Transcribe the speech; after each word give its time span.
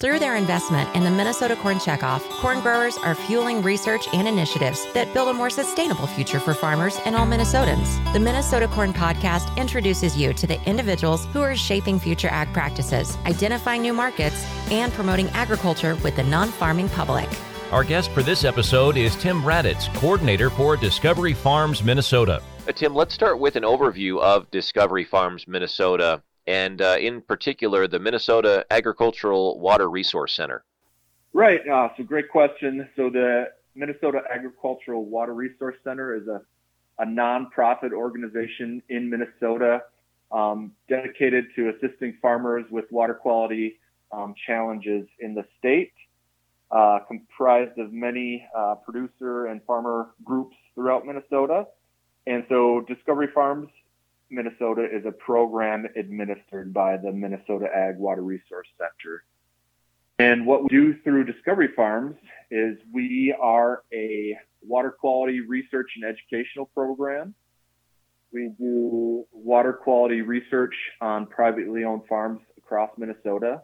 Through 0.00 0.18
their 0.18 0.36
investment 0.36 0.88
in 0.96 1.04
the 1.04 1.10
Minnesota 1.10 1.54
Corn 1.56 1.76
Checkoff, 1.76 2.22
corn 2.40 2.62
growers 2.62 2.96
are 2.96 3.14
fueling 3.14 3.60
research 3.60 4.08
and 4.14 4.26
initiatives 4.26 4.90
that 4.94 5.12
build 5.12 5.28
a 5.28 5.34
more 5.34 5.50
sustainable 5.50 6.06
future 6.06 6.40
for 6.40 6.54
farmers 6.54 6.98
and 7.04 7.14
all 7.14 7.26
Minnesotans. 7.26 8.02
The 8.14 8.18
Minnesota 8.18 8.66
Corn 8.66 8.94
Podcast 8.94 9.54
introduces 9.58 10.16
you 10.16 10.32
to 10.32 10.46
the 10.46 10.58
individuals 10.66 11.26
who 11.34 11.42
are 11.42 11.54
shaping 11.54 12.00
future 12.00 12.28
ag 12.30 12.50
practices, 12.54 13.18
identifying 13.26 13.82
new 13.82 13.92
markets, 13.92 14.42
and 14.70 14.90
promoting 14.94 15.28
agriculture 15.30 15.96
with 15.96 16.16
the 16.16 16.24
non 16.24 16.48
farming 16.48 16.88
public. 16.88 17.28
Our 17.70 17.84
guest 17.84 18.10
for 18.12 18.22
this 18.22 18.44
episode 18.44 18.96
is 18.96 19.14
Tim 19.16 19.42
Radatz, 19.42 19.94
coordinator 19.96 20.48
for 20.48 20.78
Discovery 20.78 21.34
Farms 21.34 21.84
Minnesota. 21.84 22.42
Uh, 22.66 22.72
Tim, 22.72 22.94
let's 22.94 23.12
start 23.12 23.38
with 23.38 23.54
an 23.54 23.64
overview 23.64 24.18
of 24.18 24.50
Discovery 24.50 25.04
Farms 25.04 25.46
Minnesota 25.46 26.22
and 26.50 26.82
uh, 26.82 26.96
in 27.00 27.20
particular 27.20 27.86
the 27.86 27.98
Minnesota 28.00 28.66
Agricultural 28.70 29.60
Water 29.60 29.88
Resource 29.88 30.34
Center? 30.34 30.64
Right. 31.32 31.66
Uh, 31.66 31.88
so 31.96 32.02
great 32.02 32.28
question. 32.28 32.88
So 32.96 33.08
the 33.08 33.52
Minnesota 33.76 34.22
Agricultural 34.28 35.04
Water 35.04 35.32
Resource 35.32 35.76
Center 35.84 36.16
is 36.16 36.26
a, 36.26 36.42
a 36.98 37.06
nonprofit 37.06 37.92
organization 37.92 38.82
in 38.88 39.08
Minnesota 39.08 39.82
um, 40.32 40.72
dedicated 40.88 41.46
to 41.54 41.70
assisting 41.70 42.16
farmers 42.20 42.64
with 42.68 42.86
water 42.90 43.14
quality 43.14 43.78
um, 44.10 44.34
challenges 44.44 45.06
in 45.20 45.34
the 45.34 45.44
state, 45.56 45.92
uh, 46.72 46.98
comprised 47.06 47.78
of 47.78 47.92
many 47.92 48.44
uh, 48.56 48.74
producer 48.74 49.46
and 49.46 49.62
farmer 49.64 50.10
groups 50.24 50.56
throughout 50.74 51.06
Minnesota. 51.06 51.66
And 52.26 52.44
so 52.48 52.84
Discovery 52.88 53.28
Farms 53.32 53.68
Minnesota 54.30 54.84
is 54.84 55.04
a 55.06 55.12
program 55.12 55.86
administered 55.96 56.72
by 56.72 56.96
the 56.96 57.12
Minnesota 57.12 57.66
Ag 57.74 57.98
Water 57.98 58.22
Resource 58.22 58.68
Center. 58.78 59.24
And 60.18 60.46
what 60.46 60.62
we 60.62 60.68
do 60.68 60.94
through 61.02 61.24
Discovery 61.24 61.70
Farms 61.74 62.16
is 62.50 62.76
we 62.92 63.34
are 63.40 63.82
a 63.92 64.36
water 64.62 64.90
quality 64.90 65.40
research 65.40 65.90
and 65.96 66.04
educational 66.04 66.66
program. 66.66 67.34
We 68.32 68.52
do 68.58 69.26
water 69.32 69.72
quality 69.72 70.20
research 70.20 70.74
on 71.00 71.26
privately 71.26 71.84
owned 71.84 72.02
farms 72.08 72.40
across 72.58 72.90
Minnesota. 72.98 73.62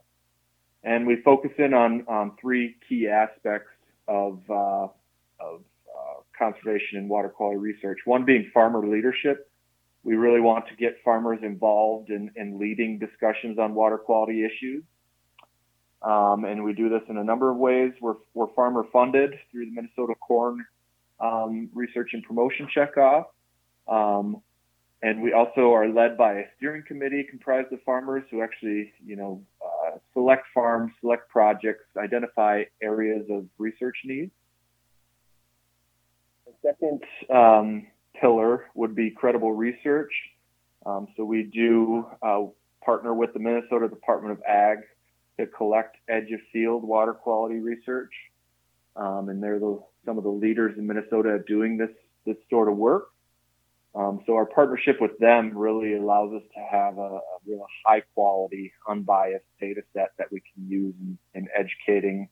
And 0.82 1.06
we 1.06 1.20
focus 1.22 1.52
in 1.58 1.74
on, 1.74 2.04
on 2.08 2.32
three 2.40 2.76
key 2.88 3.08
aspects 3.08 3.70
of, 4.08 4.40
uh, 4.48 4.88
of 5.38 5.60
uh, 5.60 6.20
conservation 6.36 6.98
and 6.98 7.08
water 7.08 7.28
quality 7.28 7.58
research. 7.58 7.98
One 8.04 8.24
being 8.24 8.50
farmer 8.52 8.86
leadership 8.86 9.50
we 10.06 10.14
really 10.14 10.40
want 10.40 10.68
to 10.68 10.76
get 10.76 10.94
farmers 11.04 11.40
involved 11.42 12.10
in, 12.10 12.30
in 12.36 12.60
leading 12.60 12.96
discussions 12.96 13.58
on 13.58 13.74
water 13.74 13.98
quality 13.98 14.44
issues. 14.44 14.84
Um, 16.00 16.44
and 16.44 16.62
we 16.62 16.74
do 16.74 16.88
this 16.88 17.02
in 17.08 17.16
a 17.16 17.24
number 17.24 17.50
of 17.50 17.56
ways. 17.56 17.92
We're, 18.00 18.14
we're 18.32 18.46
farmer 18.54 18.84
funded 18.92 19.34
through 19.50 19.64
the 19.66 19.72
Minnesota 19.72 20.14
Corn 20.14 20.64
um, 21.18 21.70
Research 21.74 22.10
and 22.12 22.22
Promotion 22.22 22.68
Checkoff. 22.74 23.24
Um, 23.88 24.42
and 25.02 25.22
we 25.22 25.32
also 25.32 25.72
are 25.72 25.88
led 25.88 26.16
by 26.16 26.34
a 26.34 26.44
steering 26.56 26.84
committee 26.86 27.26
comprised 27.28 27.72
of 27.72 27.82
farmers 27.82 28.22
who 28.30 28.42
actually, 28.42 28.92
you 29.04 29.16
know, 29.16 29.42
uh, 29.60 29.98
select 30.12 30.44
farms, 30.54 30.92
select 31.00 31.28
projects, 31.28 31.84
identify 31.98 32.62
areas 32.80 33.26
of 33.28 33.46
research 33.58 33.96
needs. 34.04 34.30
The 36.46 36.52
second 36.62 37.02
um, 37.28 37.88
pillar 38.20 38.66
would 38.74 38.94
be 38.94 39.10
credible 39.10 39.52
research. 39.52 40.12
Um, 40.84 41.08
so 41.16 41.24
we 41.24 41.44
do 41.44 42.06
uh, 42.22 42.44
partner 42.84 43.12
with 43.14 43.32
the 43.32 43.40
Minnesota 43.40 43.88
Department 43.88 44.32
of 44.32 44.42
Ag 44.48 44.78
to 45.38 45.46
collect 45.46 45.96
edge 46.08 46.30
of 46.32 46.40
field 46.52 46.84
water 46.84 47.12
quality 47.12 47.58
research. 47.58 48.12
Um, 48.94 49.28
and 49.28 49.42
they're 49.42 49.58
the, 49.58 49.82
some 50.04 50.16
of 50.16 50.24
the 50.24 50.30
leaders 50.30 50.78
in 50.78 50.86
Minnesota 50.86 51.40
doing 51.46 51.76
this, 51.76 51.90
this 52.24 52.36
sort 52.48 52.68
of 52.68 52.76
work. 52.76 53.08
Um, 53.94 54.20
so 54.26 54.34
our 54.34 54.46
partnership 54.46 55.00
with 55.00 55.18
them 55.18 55.56
really 55.56 55.96
allows 55.96 56.32
us 56.34 56.42
to 56.54 56.60
have 56.70 56.98
a, 56.98 57.00
a 57.00 57.20
real 57.46 57.66
high 57.84 58.02
quality, 58.14 58.72
unbiased 58.88 59.44
data 59.58 59.82
set 59.94 60.10
that 60.18 60.30
we 60.30 60.40
can 60.40 60.68
use 60.68 60.94
in, 61.00 61.18
in 61.34 61.48
educating 61.54 62.28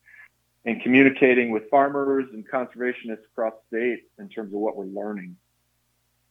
and 0.67 0.83
communicating 0.83 1.51
with 1.51 1.69
farmers 1.71 2.25
and 2.33 2.49
conservationists 2.49 3.25
across 3.33 3.53
the 3.71 3.79
state 3.79 4.03
in 4.19 4.29
terms 4.29 4.53
of 4.53 4.61
what 4.61 4.77
we're 4.77 4.87
learning. 4.87 5.37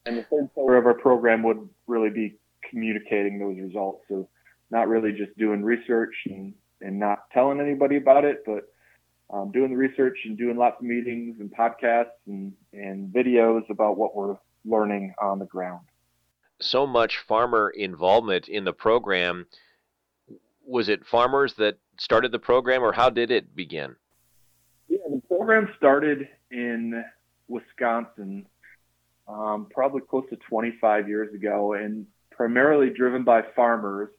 And 0.06 0.18
the 0.18 0.22
third 0.24 0.54
pillar 0.54 0.76
of 0.76 0.86
our 0.86 0.94
program 0.94 1.42
would 1.44 1.68
really 1.86 2.10
be 2.10 2.36
communicating 2.68 3.38
those 3.38 3.58
results. 3.58 4.04
So 4.08 4.28
not 4.70 4.88
really 4.88 5.12
just 5.12 5.36
doing 5.38 5.62
research 5.62 6.14
and, 6.26 6.54
and 6.80 6.98
not 6.98 7.30
telling 7.32 7.60
anybody 7.60 7.96
about 7.96 8.24
it, 8.24 8.42
but 8.44 8.64
um, 9.32 9.50
doing 9.52 9.70
the 9.70 9.76
research 9.76 10.18
and 10.24 10.36
doing 10.36 10.56
lots 10.56 10.76
of 10.78 10.86
meetings 10.86 11.36
and 11.40 11.50
podcasts 11.50 12.06
and, 12.26 12.52
and 12.72 13.12
videos 13.12 13.68
about 13.70 13.96
what 13.96 14.14
we're 14.14 14.36
learning 14.64 15.14
on 15.20 15.38
the 15.38 15.46
ground. 15.46 15.86
So 16.60 16.86
much 16.86 17.18
farmer 17.18 17.70
involvement 17.70 18.48
in 18.48 18.64
the 18.64 18.72
program. 18.72 19.46
Was 20.66 20.88
it 20.88 21.04
farmers 21.06 21.54
that 21.54 21.78
started 21.98 22.32
the 22.32 22.38
program, 22.38 22.82
or 22.82 22.92
how 22.92 23.10
did 23.10 23.30
it 23.30 23.54
begin? 23.54 23.96
Yeah, 24.88 24.98
the 25.10 25.20
program 25.28 25.68
started 25.76 26.28
in 26.50 27.04
Wisconsin 27.48 28.46
um, 29.28 29.66
probably 29.70 30.02
close 30.02 30.24
to 30.30 30.36
25 30.36 31.08
years 31.08 31.34
ago, 31.34 31.74
and 31.74 32.06
primarily 32.30 32.90
driven 32.90 33.24
by 33.24 33.42
farmers 33.54 34.10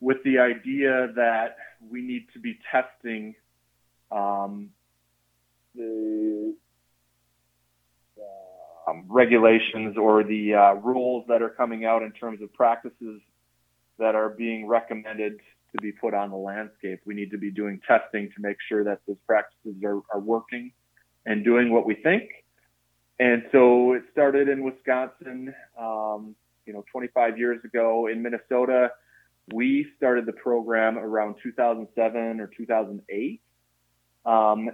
with 0.00 0.18
the 0.24 0.38
idea 0.38 1.12
that 1.14 1.56
we 1.88 2.02
need 2.02 2.26
to 2.32 2.40
be 2.40 2.58
testing 2.70 3.34
um, 4.10 4.70
the 5.74 6.54
um, 8.88 9.04
regulations 9.08 9.96
or 9.96 10.24
the 10.24 10.54
uh, 10.54 10.72
rules 10.74 11.24
that 11.28 11.42
are 11.42 11.50
coming 11.50 11.84
out 11.84 12.02
in 12.02 12.12
terms 12.12 12.42
of 12.42 12.52
practices 12.52 13.20
that 13.98 14.14
are 14.14 14.28
being 14.28 14.66
recommended 14.66 15.38
to 15.72 15.80
be 15.80 15.92
put 15.92 16.12
on 16.14 16.30
the 16.30 16.36
landscape. 16.36 17.00
We 17.06 17.14
need 17.14 17.30
to 17.30 17.38
be 17.38 17.50
doing 17.50 17.80
testing 17.86 18.28
to 18.34 18.42
make 18.42 18.56
sure 18.68 18.84
that 18.84 19.00
those 19.06 19.16
practices 19.26 19.76
are, 19.84 20.00
are 20.12 20.20
working 20.20 20.72
and 21.24 21.44
doing 21.44 21.72
what 21.72 21.86
we 21.86 21.94
think 21.94 22.41
and 23.18 23.44
so 23.52 23.92
it 23.92 24.02
started 24.12 24.48
in 24.48 24.62
Wisconsin, 24.62 25.54
um, 25.78 26.34
you 26.66 26.72
know, 26.72 26.84
25 26.90 27.38
years 27.38 27.62
ago. 27.64 28.06
In 28.06 28.22
Minnesota, 28.22 28.90
we 29.52 29.86
started 29.96 30.26
the 30.26 30.32
program 30.32 30.98
around 30.98 31.36
2007 31.42 32.40
or 32.40 32.50
2008 32.56 33.40
um, 34.24 34.70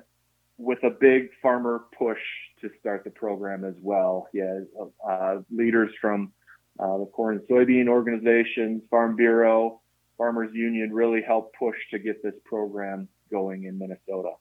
with 0.57 0.83
a 0.85 0.91
big 0.91 1.31
farmer 1.43 1.85
push 1.97 2.19
to 2.61 2.71
start 2.81 3.05
the 3.05 3.11
program 3.11 3.65
as 3.65 3.75
well. 3.81 4.29
Yeah, 4.33 4.61
uh, 5.07 5.37
leaders 5.51 5.91
from 6.01 6.33
uh, 6.79 6.99
the 6.99 7.07
corn 7.07 7.39
and 7.39 7.49
soybean 7.49 7.89
organizations, 7.89 8.83
Farm 8.91 9.17
Bureau, 9.17 9.81
Farmers 10.17 10.51
Union 10.53 10.93
really 10.93 11.23
helped 11.23 11.57
push 11.57 11.77
to 11.91 11.99
get 11.99 12.23
this 12.23 12.35
program 12.45 13.09
going 13.31 13.65
in 13.65 13.79
Minnesota. 13.79 14.33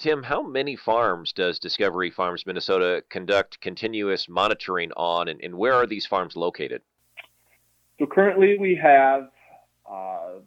Tim, 0.00 0.22
how 0.22 0.42
many 0.42 0.76
farms 0.76 1.30
does 1.30 1.58
Discovery 1.58 2.10
Farms 2.10 2.46
Minnesota 2.46 3.04
conduct 3.10 3.60
continuous 3.60 4.30
monitoring 4.30 4.90
on, 4.96 5.28
and, 5.28 5.38
and 5.42 5.54
where 5.54 5.74
are 5.74 5.86
these 5.86 6.06
farms 6.06 6.36
located? 6.36 6.80
So 7.98 8.06
currently 8.06 8.56
we 8.58 8.74
have 8.82 9.28
uh, 9.84 10.38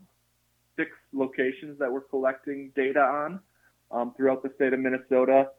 six 0.75 0.89
locations 1.13 1.77
that 1.77 1.91
we're 1.91 2.01
collecting 2.01 2.71
data 2.75 2.99
on 2.99 3.39
um, 3.91 4.15
throughout 4.17 4.41
the 4.41 4.49
state 4.55 4.73
of 4.73 4.79
Minnesota. 4.79 5.49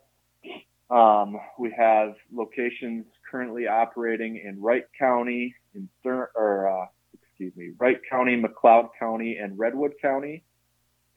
Um, 0.90 1.38
we 1.56 1.72
have 1.78 2.14
locations 2.32 3.06
currently 3.30 3.68
operating 3.68 4.42
in 4.44 4.60
Wright 4.60 4.86
County, 4.98 5.54
in 5.72 5.88
or 6.04 6.68
uh, 6.68 6.86
excuse 7.22 7.54
me, 7.54 7.70
Wright 7.78 8.00
County, 8.10 8.42
McLeod 8.42 8.88
County, 8.98 9.36
and 9.36 9.56
Redwood 9.56 9.92
County. 10.02 10.42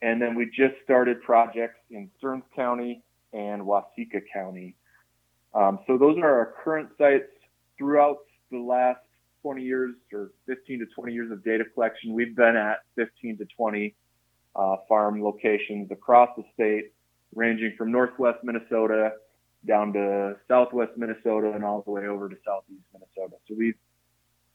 And 0.02 0.22
then 0.22 0.34
we 0.34 0.46
just 0.46 0.74
started 0.84 1.22
projects 1.22 1.80
in 1.90 2.10
Stearns 2.18 2.44
County 2.54 3.02
and 3.32 3.62
Waseca 3.62 4.22
County. 4.32 4.76
Um, 5.54 5.80
so 5.86 5.98
those 5.98 6.18
are 6.18 6.38
our 6.38 6.54
current 6.62 6.90
sites 6.98 7.30
throughout 7.76 8.18
the 8.50 8.58
last 8.58 9.00
20 9.42 9.62
years 9.62 9.94
or 10.12 10.30
15 10.46 10.80
to 10.80 10.86
20 10.86 11.12
years 11.12 11.32
of 11.32 11.44
data 11.44 11.64
collection. 11.74 12.12
We've 12.12 12.36
been 12.36 12.56
at 12.56 12.78
15 12.96 13.38
to 13.38 13.46
20 13.56 13.94
uh, 14.54 14.76
farm 14.88 15.22
locations 15.22 15.90
across 15.90 16.30
the 16.36 16.44
state, 16.54 16.92
ranging 17.34 17.74
from 17.76 17.92
northwest 17.92 18.38
Minnesota 18.42 19.12
down 19.66 19.92
to 19.92 20.36
southwest 20.46 20.92
Minnesota 20.96 21.52
and 21.54 21.64
all 21.64 21.82
the 21.82 21.90
way 21.90 22.06
over 22.06 22.28
to 22.28 22.36
southeast 22.44 22.84
Minnesota. 22.92 23.36
So 23.48 23.54
we've 23.56 23.76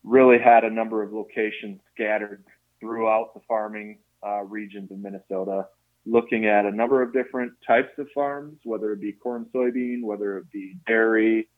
really 0.03 0.39
had 0.39 0.63
a 0.63 0.69
number 0.69 1.03
of 1.03 1.13
locations 1.13 1.79
scattered 1.93 2.43
throughout 2.79 3.33
the 3.33 3.41
farming 3.47 3.97
uh, 4.25 4.43
regions 4.43 4.91
of 4.91 4.99
Minnesota, 4.99 5.67
looking 6.05 6.45
at 6.45 6.65
a 6.65 6.71
number 6.71 7.01
of 7.01 7.13
different 7.13 7.53
types 7.65 7.91
of 7.97 8.07
farms, 8.13 8.57
whether 8.63 8.91
it 8.91 9.01
be 9.01 9.13
corn, 9.13 9.45
soybean, 9.53 10.03
whether 10.03 10.37
it 10.37 10.51
be 10.51 10.75
dairy 10.87 11.49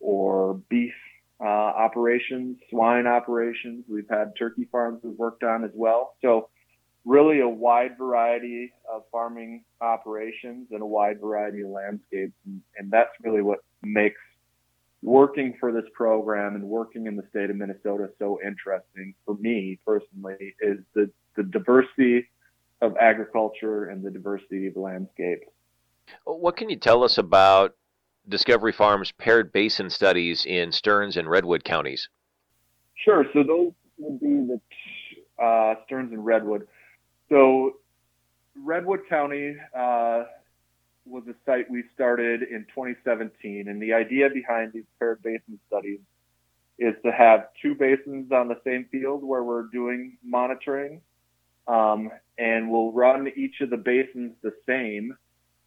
or 0.00 0.54
beef 0.68 0.94
uh, 1.40 1.44
operations, 1.44 2.58
swine 2.70 3.06
operations. 3.06 3.84
We've 3.88 4.08
had 4.08 4.32
turkey 4.38 4.68
farms 4.70 5.00
we've 5.02 5.18
worked 5.18 5.42
on 5.42 5.64
as 5.64 5.70
well. 5.74 6.14
So 6.22 6.48
really 7.04 7.40
a 7.40 7.48
wide 7.48 7.96
variety 7.96 8.72
of 8.92 9.02
farming 9.10 9.64
operations 9.80 10.68
and 10.70 10.82
a 10.82 10.86
wide 10.86 11.20
variety 11.20 11.62
of 11.62 11.68
landscapes. 11.68 12.34
And, 12.44 12.60
and 12.76 12.90
that's 12.90 13.10
really 13.22 13.42
what 13.42 13.60
makes 13.82 14.20
working 15.02 15.54
for 15.60 15.72
this 15.72 15.84
program 15.94 16.56
and 16.56 16.64
working 16.64 17.06
in 17.06 17.16
the 17.16 17.22
state 17.30 17.50
of 17.50 17.56
Minnesota 17.56 18.10
so 18.18 18.40
interesting 18.44 19.14
for 19.24 19.36
me 19.36 19.78
personally 19.86 20.56
is 20.60 20.78
the, 20.94 21.10
the 21.38 21.44
diversity 21.44 22.28
of 22.82 22.96
agriculture 23.00 23.86
and 23.86 24.04
the 24.04 24.10
diversity 24.10 24.66
of 24.66 24.76
landscape. 24.76 25.40
What 26.24 26.56
can 26.56 26.68
you 26.68 26.76
tell 26.76 27.04
us 27.04 27.16
about 27.16 27.76
Discovery 28.28 28.72
Farms 28.72 29.12
paired 29.12 29.52
basin 29.52 29.88
studies 29.88 30.44
in 30.44 30.72
Stearns 30.72 31.16
and 31.16 31.30
Redwood 31.30 31.64
counties? 31.64 32.08
Sure. 32.94 33.24
So 33.32 33.42
those 33.42 33.72
would 33.98 34.20
be 34.20 34.26
the 34.26 35.42
uh, 35.42 35.74
Stearns 35.86 36.12
and 36.12 36.24
Redwood. 36.24 36.66
So 37.28 37.76
Redwood 38.56 39.00
County 39.08 39.56
uh, 39.76 40.24
was 41.06 41.22
a 41.28 41.34
site 41.46 41.70
we 41.70 41.84
started 41.94 42.42
in 42.42 42.66
2017, 42.74 43.68
and 43.68 43.80
the 43.80 43.92
idea 43.92 44.28
behind 44.28 44.72
these 44.72 44.84
paired 44.98 45.22
basin 45.22 45.58
studies 45.68 46.00
is 46.78 46.94
to 47.04 47.12
have 47.12 47.48
two 47.60 47.74
basins 47.74 48.30
on 48.32 48.48
the 48.48 48.60
same 48.64 48.86
field 48.90 49.22
where 49.22 49.42
we're 49.42 49.66
doing 49.72 50.16
monitoring, 50.24 51.00
um, 51.68 52.10
and 52.38 52.70
we'll 52.70 52.92
run 52.92 53.28
each 53.36 53.60
of 53.60 53.70
the 53.70 53.76
basins 53.76 54.32
the 54.42 54.52
same 54.66 55.16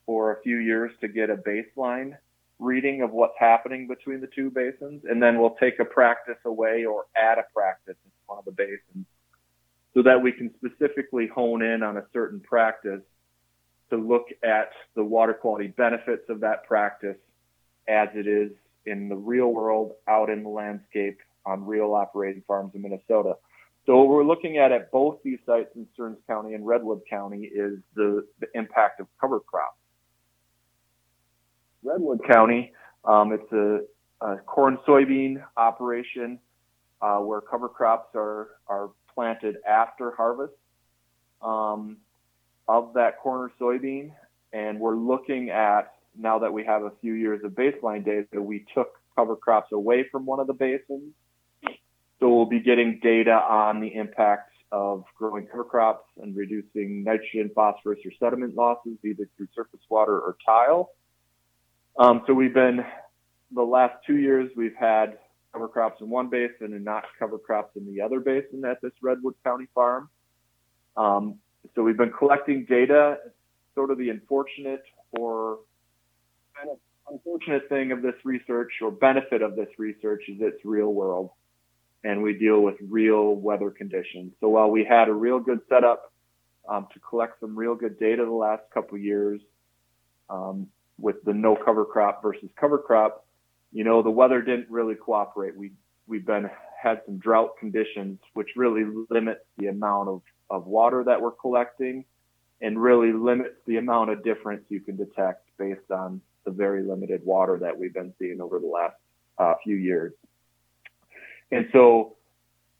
for 0.05 0.33
a 0.33 0.41
few 0.41 0.57
years 0.57 0.91
to 1.01 1.07
get 1.07 1.29
a 1.29 1.35
baseline 1.35 2.17
reading 2.59 3.01
of 3.01 3.11
what's 3.11 3.37
happening 3.39 3.87
between 3.87 4.21
the 4.21 4.27
two 4.27 4.49
basins, 4.49 5.03
and 5.09 5.21
then 5.21 5.39
we'll 5.39 5.55
take 5.59 5.79
a 5.79 5.85
practice 5.85 6.37
away 6.45 6.85
or 6.85 7.05
add 7.15 7.37
a 7.37 7.43
practice 7.53 7.95
in 8.05 8.11
one 8.27 8.37
of 8.37 8.45
the 8.45 8.51
basins 8.51 9.05
so 9.93 10.01
that 10.03 10.21
we 10.21 10.31
can 10.31 10.51
specifically 10.55 11.27
hone 11.27 11.61
in 11.61 11.83
on 11.83 11.97
a 11.97 12.03
certain 12.13 12.39
practice 12.39 13.01
to 13.89 13.97
look 13.97 14.27
at 14.43 14.71
the 14.95 15.03
water 15.03 15.33
quality 15.33 15.67
benefits 15.67 16.23
of 16.29 16.39
that 16.39 16.65
practice 16.65 17.17
as 17.87 18.07
it 18.13 18.27
is 18.27 18.51
in 18.85 19.09
the 19.09 19.15
real 19.15 19.47
world 19.47 19.93
out 20.07 20.29
in 20.29 20.43
the 20.43 20.49
landscape 20.49 21.19
on 21.45 21.65
real 21.65 21.93
operating 21.93 22.43
farms 22.47 22.71
in 22.73 22.81
Minnesota. 22.81 23.33
So 23.85 23.97
what 23.97 24.09
we're 24.09 24.23
looking 24.23 24.57
at 24.57 24.71
at 24.71 24.91
both 24.91 25.19
these 25.23 25.39
sites 25.45 25.69
in 25.75 25.87
Stearns 25.93 26.19
County 26.27 26.53
and 26.53 26.65
Redwood 26.65 27.01
County 27.09 27.43
is 27.43 27.79
the, 27.95 28.27
the 28.39 28.47
impact 28.53 28.99
of 28.99 29.07
cover 29.19 29.39
crops. 29.39 29.77
Redwood 31.83 32.21
County, 32.27 32.73
um, 33.05 33.31
it's 33.31 33.51
a, 33.51 33.79
a, 34.23 34.37
corn 34.37 34.77
soybean 34.87 35.43
operation 35.57 36.37
uh, 37.01 37.17
where 37.17 37.41
cover 37.41 37.67
crops 37.67 38.09
are, 38.13 38.49
are 38.67 38.91
planted 39.15 39.55
after 39.67 40.11
harvest 40.11 40.53
um, 41.41 41.97
of 42.67 42.93
that 42.93 43.19
corn 43.19 43.49
or 43.49 43.51
soybean. 43.59 44.11
And 44.53 44.79
we're 44.79 44.95
looking 44.95 45.49
at, 45.49 45.93
now 46.15 46.37
that 46.37 46.53
we 46.53 46.63
have 46.65 46.83
a 46.83 46.91
few 47.01 47.13
years 47.13 47.43
of 47.43 47.53
baseline 47.53 48.05
data, 48.05 48.39
we 48.39 48.65
took 48.75 48.89
cover 49.15 49.35
crops 49.35 49.71
away 49.71 50.05
from 50.11 50.25
one 50.25 50.39
of 50.39 50.45
the 50.45 50.53
basins. 50.53 51.13
So 52.21 52.29
we'll 52.29 52.45
be 52.45 52.59
getting 52.59 52.99
data 53.01 53.31
on 53.31 53.81
the 53.81 53.95
impact 53.95 54.53
of 54.71 55.03
growing 55.17 55.47
cover 55.47 55.63
crops 55.63 56.05
and 56.21 56.35
reducing 56.35 57.03
nitrogen, 57.03 57.49
phosphorus, 57.55 57.99
or 58.05 58.11
sediment 58.19 58.55
losses, 58.55 58.97
either 59.03 59.27
through 59.35 59.47
surface 59.55 59.79
water 59.89 60.19
or 60.19 60.37
tile. 60.45 60.91
Um, 61.97 62.21
so 62.27 62.33
we've 62.33 62.53
been, 62.53 62.85
the 63.53 63.63
last 63.63 63.95
two 64.05 64.17
years, 64.17 64.51
we've 64.55 64.75
had 64.79 65.17
cover 65.51 65.67
crops 65.67 65.99
in 65.99 66.09
one 66.11 66.29
basin 66.29 66.73
and 66.73 66.85
not 66.85 67.05
cover 67.17 67.39
crops 67.39 67.75
in 67.75 67.91
the 67.91 68.01
other 68.01 68.19
basin 68.19 68.63
at 68.65 68.79
this 68.81 68.93
Redwood 69.01 69.33
County 69.43 69.67
farm. 69.73 70.07
Um, 70.95 71.39
so 71.73 71.81
we've 71.81 71.97
been 71.97 72.13
collecting 72.13 72.65
data. 72.69 73.17
Sort 73.73 73.89
of 73.89 73.97
the 73.97 74.09
unfortunate 74.09 74.83
or 75.13 75.59
unfortunate 77.09 77.67
thing 77.67 77.91
of 77.91 78.03
this 78.03 78.15
research 78.23 78.73
or 78.81 78.91
benefit 78.91 79.41
of 79.41 79.55
this 79.55 79.69
research 79.79 80.23
is 80.27 80.37
it's 80.39 80.63
real 80.63 80.93
world 80.93 81.31
and 82.03 82.21
we 82.21 82.33
deal 82.33 82.61
with 82.61 82.75
real 82.81 83.35
weather 83.35 83.69
conditions. 83.69 84.33
So 84.39 84.49
while 84.49 84.69
we 84.69 84.83
had 84.83 85.07
a 85.07 85.13
real 85.13 85.39
good 85.39 85.59
setup 85.69 86.11
um, 86.67 86.87
to 86.93 86.99
collect 86.99 87.39
some 87.39 87.55
real 87.55 87.75
good 87.75 87.99
data 87.99 88.25
the 88.25 88.31
last 88.31 88.63
couple 88.73 88.97
years 88.97 89.41
um, 90.29 90.67
with 90.97 91.23
the 91.23 91.33
no 91.33 91.55
cover 91.55 91.85
crop 91.85 92.21
versus 92.21 92.49
cover 92.59 92.77
crop, 92.77 93.25
you 93.71 93.83
know, 93.83 94.01
the 94.01 94.09
weather 94.09 94.41
didn't 94.41 94.69
really 94.69 94.95
cooperate. 94.95 95.55
We 95.55 95.71
we've 96.07 96.25
been 96.25 96.49
had 96.81 97.01
some 97.05 97.17
drought 97.17 97.57
conditions, 97.59 98.19
which 98.33 98.49
really 98.55 98.83
limits 99.09 99.41
the 99.57 99.67
amount 99.67 100.09
of, 100.09 100.21
of 100.49 100.65
water 100.65 101.03
that 101.03 101.21
we're 101.21 101.31
collecting 101.31 102.03
and 102.59 102.81
really 102.81 103.13
limits 103.13 103.55
the 103.67 103.77
amount 103.77 104.09
of 104.09 104.23
difference 104.23 104.63
you 104.69 104.79
can 104.79 104.95
detect 104.97 105.47
based 105.57 105.91
on 105.91 106.21
the 106.45 106.51
very 106.51 106.83
limited 106.83 107.21
water 107.23 107.57
that 107.59 107.77
we've 107.77 107.93
been 107.93 108.13
seeing 108.17 108.41
over 108.41 108.59
the 108.59 108.67
last 108.67 108.95
uh, 109.37 109.53
few 109.63 109.75
years. 109.75 110.13
And 111.51 111.67
so 111.73 112.15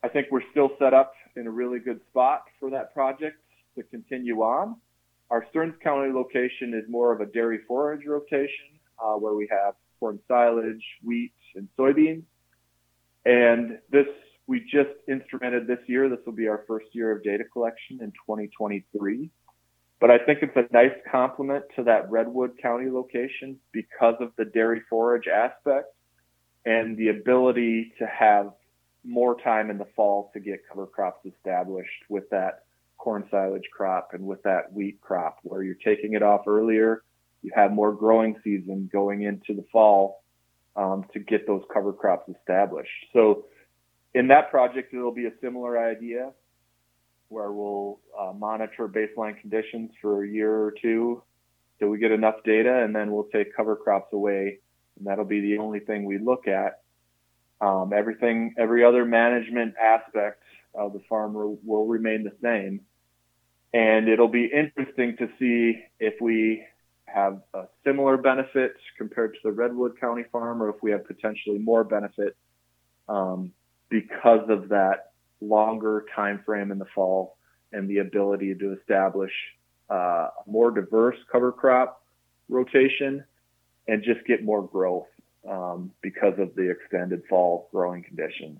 I 0.04 0.08
think 0.08 0.28
we're 0.32 0.50
still 0.52 0.72
set 0.80 0.94
up 0.94 1.14
in 1.36 1.48
a 1.48 1.52
really 1.52 1.80
good 1.80 2.00
spot 2.10 2.44
for 2.60 2.70
that 2.72 2.94
project 2.94 3.38
to 3.76 3.84
continue 3.84 4.42
on. 4.42 4.78
Our 5.30 5.46
Stearns 5.50 5.76
County 5.84 6.12
location 6.12 6.74
is 6.74 6.90
more 6.90 7.14
of 7.14 7.22
a 7.22 7.26
dairy 7.26 7.60
forage 7.68 8.06
rotation 8.06 8.80
uh, 9.02 9.14
where 9.14 9.34
we 9.34 9.48
have 9.50 9.76
corn 10.00 10.20
silage, 10.28 10.84
wheat, 11.04 11.34
and 11.56 11.68
soybeans. 11.78 12.24
And 13.26 13.80
this, 13.92 14.08
we 14.48 14.62
just 14.62 14.90
instrumented 15.08 15.68
this 15.68 15.80
year. 15.88 16.10
This 16.10 16.20
will 16.26 16.34
be 16.34 16.48
our 16.48 16.64
first 16.68 16.88
year 16.94 17.12
of 17.12 17.24
data 17.24 17.44
collection 17.44 18.00
in 18.02 18.12
2023. 18.12 19.30
But 20.00 20.10
I 20.10 20.18
think 20.18 20.40
it's 20.42 20.58
a 20.58 20.66
nice 20.74 20.96
complement 21.10 21.66
to 21.76 21.84
that 21.84 22.10
Redwood 22.10 22.58
County 22.60 22.90
location 22.90 23.58
because 23.72 24.16
of 24.20 24.32
the 24.38 24.46
dairy 24.46 24.82
forage 24.90 25.28
aspect 25.28 25.94
and 26.66 26.98
the 26.98 27.10
ability 27.10 27.94
to 28.00 28.08
have 28.08 28.52
more 29.04 29.40
time 29.42 29.70
in 29.70 29.78
the 29.78 29.88
fall 29.96 30.30
to 30.34 30.40
get 30.40 30.62
cover 30.68 30.86
crops 30.86 31.26
established 31.26 31.90
with 32.10 32.30
that 32.30 32.66
corn 32.98 33.28
silage 33.32 33.68
crop 33.74 34.10
and 34.14 34.26
with 34.26 34.42
that 34.44 34.72
wheat 34.72 35.02
crop 35.02 35.40
where 35.44 35.64
you're 35.64 35.76
taking 35.84 36.14
it 36.14 36.22
off 36.22 36.48
earlier 36.48 37.04
you 37.42 37.52
have 37.56 37.72
more 37.72 37.92
growing 37.92 38.36
season 38.44 38.90
going 38.92 39.24
into 39.24 39.54
the 39.54 39.66
fall 39.72 40.24
um, 40.76 41.06
to 41.14 41.20
get 41.20 41.48
those 41.48 41.64
cover 41.74 41.92
crops 41.92 42.30
established. 42.30 42.90
So 43.14 43.46
in 44.14 44.28
that 44.28 44.52
project, 44.52 44.94
it'll 44.94 45.14
be 45.14 45.26
a 45.26 45.34
similar 45.42 45.80
idea 45.80 46.32
where 47.30 47.52
we'll 47.52 48.00
uh, 48.20 48.34
monitor 48.34 48.88
baseline 48.88 49.40
conditions 49.40 49.92
for 50.02 50.24
a 50.24 50.28
year 50.28 50.54
or 50.54 50.74
two 50.82 51.24
till 51.80 51.90
we 51.90 51.98
get 51.98 52.12
enough 52.12 52.36
data, 52.46 52.84
and 52.84 52.96
then 52.96 53.12
we'll 53.12 53.30
take 53.34 53.56
cover 53.56 53.76
crops 53.76 54.14
away, 54.14 54.60
and 54.98 55.08
that'll 55.08 55.26
be 55.26 55.42
the 55.42 55.58
only 55.58 55.80
thing 55.80 56.04
we 56.04 56.20
look 56.20 56.48
at. 56.48 56.81
Um, 57.62 57.94
everything, 57.96 58.56
every 58.58 58.84
other 58.84 59.06
management 59.06 59.76
aspect 59.82 60.42
of 60.74 60.94
the 60.94 61.02
farm 61.08 61.34
will, 61.34 61.60
will 61.64 61.86
remain 61.86 62.24
the 62.24 62.34
same, 62.42 62.82
and 63.74 64.10
it'll 64.10 64.28
be 64.28 64.46
interesting 64.46 65.16
to 65.18 65.30
see 65.38 65.84
if 66.00 66.16
we 66.20 66.64
have 67.06 67.42
a 67.54 67.66
similar 67.84 68.18
benefit 68.18 68.74
compared 68.98 69.34
to 69.34 69.40
the 69.44 69.52
Redwood 69.52 70.00
County 70.00 70.24
farm, 70.32 70.64
or 70.64 70.70
if 70.70 70.78
we 70.82 70.92
have 70.92 71.06
potentially 71.06 71.60
more 71.60 71.84
benefit 71.84 72.36
um, 73.08 73.52
because 73.90 74.50
of 74.50 74.70
that 74.70 75.12
longer 75.42 76.06
time 76.16 76.42
frame 76.46 76.72
in 76.72 76.80
the 76.80 76.86
fall 76.96 77.38
and 77.74 77.90
the 77.90 78.00
ability 78.00 78.56
to 78.56 78.74
establish 78.80 79.32
uh, 79.90 80.30
a 80.30 80.32
more 80.48 80.72
diverse 80.72 81.18
cover 81.32 81.52
crop 81.52 82.04
rotation 82.50 83.24
and 83.88 84.04
just 84.04 84.26
get 84.26 84.44
more 84.44 84.66
growth 84.66 85.08
um, 85.50 85.92
because 86.02 86.38
of 86.38 86.56
the 86.56 86.70
extended 86.70 87.24
fall 87.30 87.70
growing 87.72 88.04
conditions. 88.04 88.60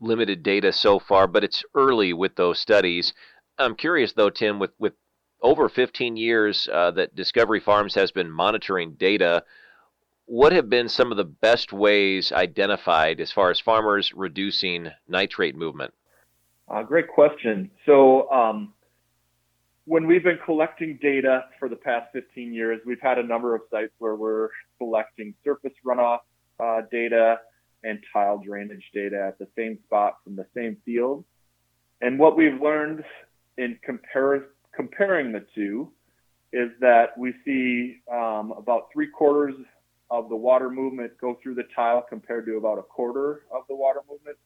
Limited 0.00 0.42
data 0.42 0.72
so 0.72 0.98
far, 0.98 1.26
but 1.26 1.44
it's 1.44 1.64
early 1.74 2.12
with 2.12 2.36
those 2.36 2.58
studies. 2.58 3.12
I'm 3.58 3.74
curious 3.74 4.12
though, 4.12 4.30
Tim, 4.30 4.58
with, 4.58 4.70
with 4.78 4.94
over 5.42 5.68
15 5.68 6.16
years 6.16 6.68
uh, 6.72 6.92
that 6.92 7.14
Discovery 7.14 7.60
Farms 7.60 7.94
has 7.94 8.10
been 8.10 8.30
monitoring 8.30 8.94
data, 8.94 9.44
what 10.26 10.52
have 10.52 10.68
been 10.68 10.88
some 10.88 11.10
of 11.10 11.16
the 11.16 11.24
best 11.24 11.72
ways 11.72 12.32
identified 12.32 13.20
as 13.20 13.32
far 13.32 13.50
as 13.50 13.58
farmers 13.58 14.12
reducing 14.14 14.90
nitrate 15.08 15.56
movement? 15.56 15.94
Uh, 16.68 16.82
great 16.82 17.08
question. 17.08 17.70
So, 17.86 18.30
um, 18.30 18.74
when 19.88 20.06
we've 20.06 20.22
been 20.22 20.38
collecting 20.44 20.98
data 21.00 21.44
for 21.58 21.70
the 21.70 21.76
past 21.76 22.08
15 22.12 22.52
years, 22.52 22.78
we've 22.84 23.00
had 23.00 23.18
a 23.18 23.22
number 23.22 23.54
of 23.54 23.62
sites 23.70 23.92
where 23.98 24.16
we're 24.16 24.50
collecting 24.76 25.32
surface 25.42 25.72
runoff 25.84 26.18
uh, 26.60 26.82
data 26.92 27.38
and 27.84 27.98
tile 28.12 28.38
drainage 28.38 28.84
data 28.92 29.24
at 29.26 29.38
the 29.38 29.48
same 29.56 29.78
spot 29.86 30.18
from 30.22 30.36
the 30.36 30.44
same 30.54 30.76
field. 30.84 31.24
And 32.02 32.18
what 32.18 32.36
we've 32.36 32.60
learned 32.60 33.02
in 33.56 33.78
comparison 33.82 34.48
comparing 34.76 35.32
the 35.32 35.44
two 35.54 35.90
is 36.52 36.68
that 36.80 37.16
we 37.16 37.32
see 37.44 37.96
um, 38.12 38.52
about 38.58 38.88
three 38.92 39.08
quarters 39.08 39.54
of 40.10 40.28
the 40.28 40.36
water 40.36 40.68
movement 40.68 41.12
go 41.18 41.38
through 41.42 41.54
the 41.54 41.64
tile 41.74 42.04
compared 42.06 42.44
to 42.44 42.58
about 42.58 42.78
a 42.78 42.82
quarter 42.82 43.46
of 43.50 43.62
the 43.70 43.74
water 43.74 44.00
movement. 44.08 44.36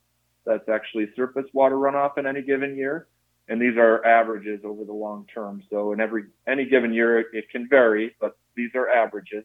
That's 0.46 0.68
actually 0.68 1.08
surface 1.16 1.46
water 1.52 1.76
runoff 1.76 2.16
in 2.16 2.26
any 2.26 2.42
given 2.42 2.76
year. 2.76 3.08
And 3.52 3.60
these 3.60 3.76
are 3.76 4.02
averages 4.02 4.60
over 4.64 4.82
the 4.86 4.94
long 4.94 5.26
term. 5.32 5.62
So 5.68 5.92
in 5.92 6.00
every 6.00 6.24
any 6.48 6.64
given 6.64 6.90
year, 6.94 7.20
it 7.20 7.50
can 7.50 7.68
vary, 7.68 8.16
but 8.18 8.34
these 8.56 8.70
are 8.74 8.88
averages. 8.88 9.44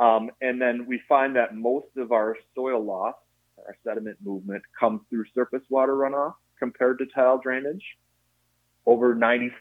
Um, 0.00 0.32
and 0.40 0.60
then 0.60 0.84
we 0.88 1.00
find 1.08 1.36
that 1.36 1.54
most 1.54 1.96
of 1.96 2.10
our 2.10 2.36
soil 2.56 2.84
loss, 2.84 3.14
our 3.64 3.76
sediment 3.84 4.16
movement, 4.20 4.64
comes 4.78 5.00
through 5.08 5.26
surface 5.32 5.62
water 5.68 5.94
runoff 5.94 6.34
compared 6.58 6.98
to 6.98 7.06
tile 7.14 7.38
drainage. 7.38 7.84
Over 8.84 9.14
96% 9.14 9.52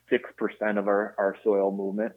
of 0.79 0.87
our, 0.87 1.13
our 1.19 1.37
soil 1.43 1.71
movement. 1.71 2.13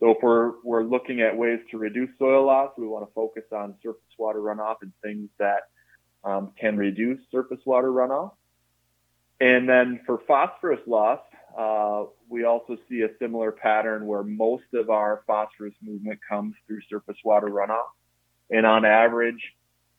So 0.00 0.10
if 0.10 0.16
we're, 0.20 0.54
we're 0.64 0.82
looking 0.82 1.20
at 1.20 1.36
ways 1.36 1.60
to 1.70 1.78
reduce 1.78 2.10
soil 2.18 2.44
loss, 2.44 2.72
we 2.76 2.88
want 2.88 3.06
to 3.08 3.14
focus 3.14 3.44
on 3.52 3.76
surface 3.84 4.02
water 4.18 4.40
runoff 4.40 4.78
and 4.82 4.90
things 5.00 5.28
that 5.38 5.68
um, 6.24 6.50
can 6.60 6.76
reduce 6.76 7.20
surface 7.30 7.60
water 7.64 7.92
runoff. 7.92 8.32
And 9.42 9.68
then 9.68 9.98
for 10.06 10.18
phosphorus 10.28 10.78
loss, 10.86 11.18
uh, 11.58 12.04
we 12.28 12.44
also 12.44 12.76
see 12.88 13.00
a 13.00 13.08
similar 13.18 13.50
pattern 13.50 14.06
where 14.06 14.22
most 14.22 14.72
of 14.72 14.88
our 14.88 15.24
phosphorus 15.26 15.74
movement 15.82 16.20
comes 16.28 16.54
through 16.64 16.78
surface 16.88 17.16
water 17.24 17.48
runoff. 17.48 17.90
And 18.50 18.64
on 18.64 18.84
average, 18.84 19.42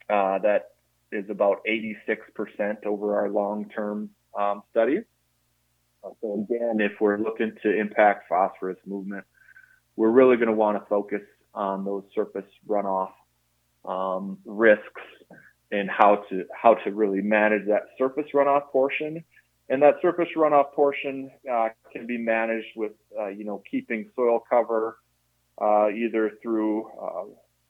uh, 0.10 0.40
that 0.40 0.70
is 1.12 1.30
about 1.30 1.58
86% 1.68 2.86
over 2.86 3.18
our 3.18 3.30
long-term 3.30 4.12
um, 4.40 4.64
studies. 4.72 5.04
Uh, 6.06 6.12
so 6.22 6.48
again, 6.50 6.80
if 6.80 7.02
we're 7.02 7.18
looking 7.18 7.52
to 7.64 7.78
impact 7.78 8.30
phosphorus 8.30 8.80
movement, 8.86 9.26
we're 9.98 10.10
really 10.10 10.38
going 10.38 10.48
to 10.48 10.54
want 10.54 10.82
to 10.82 10.86
focus 10.88 11.22
on 11.54 11.84
those 11.84 12.06
surface 12.16 12.50
runoff 12.66 13.12
um, 13.84 14.38
risks 14.46 15.02
and 15.74 15.90
how 15.90 16.24
to 16.30 16.46
how 16.56 16.76
to 16.76 16.92
really 16.92 17.22
manage 17.22 17.68
that 17.68 17.88
surface 17.98 18.28
runoff 18.34 18.72
portion 18.72 19.22
and 19.70 19.82
that 19.82 19.96
surface 20.02 20.28
runoff 20.36 20.74
portion 20.74 21.32
uh, 21.52 21.70
can 21.92 22.06
be 22.06 22.18
managed 22.18 22.68
with, 22.76 22.92
uh, 23.20 23.28
you 23.28 23.46
know, 23.46 23.62
keeping 23.70 24.10
soil 24.16 24.44
cover 24.50 25.00
uh, 25.62 25.90
either 25.90 26.32
through 26.42 26.90
uh, 27.02 27.24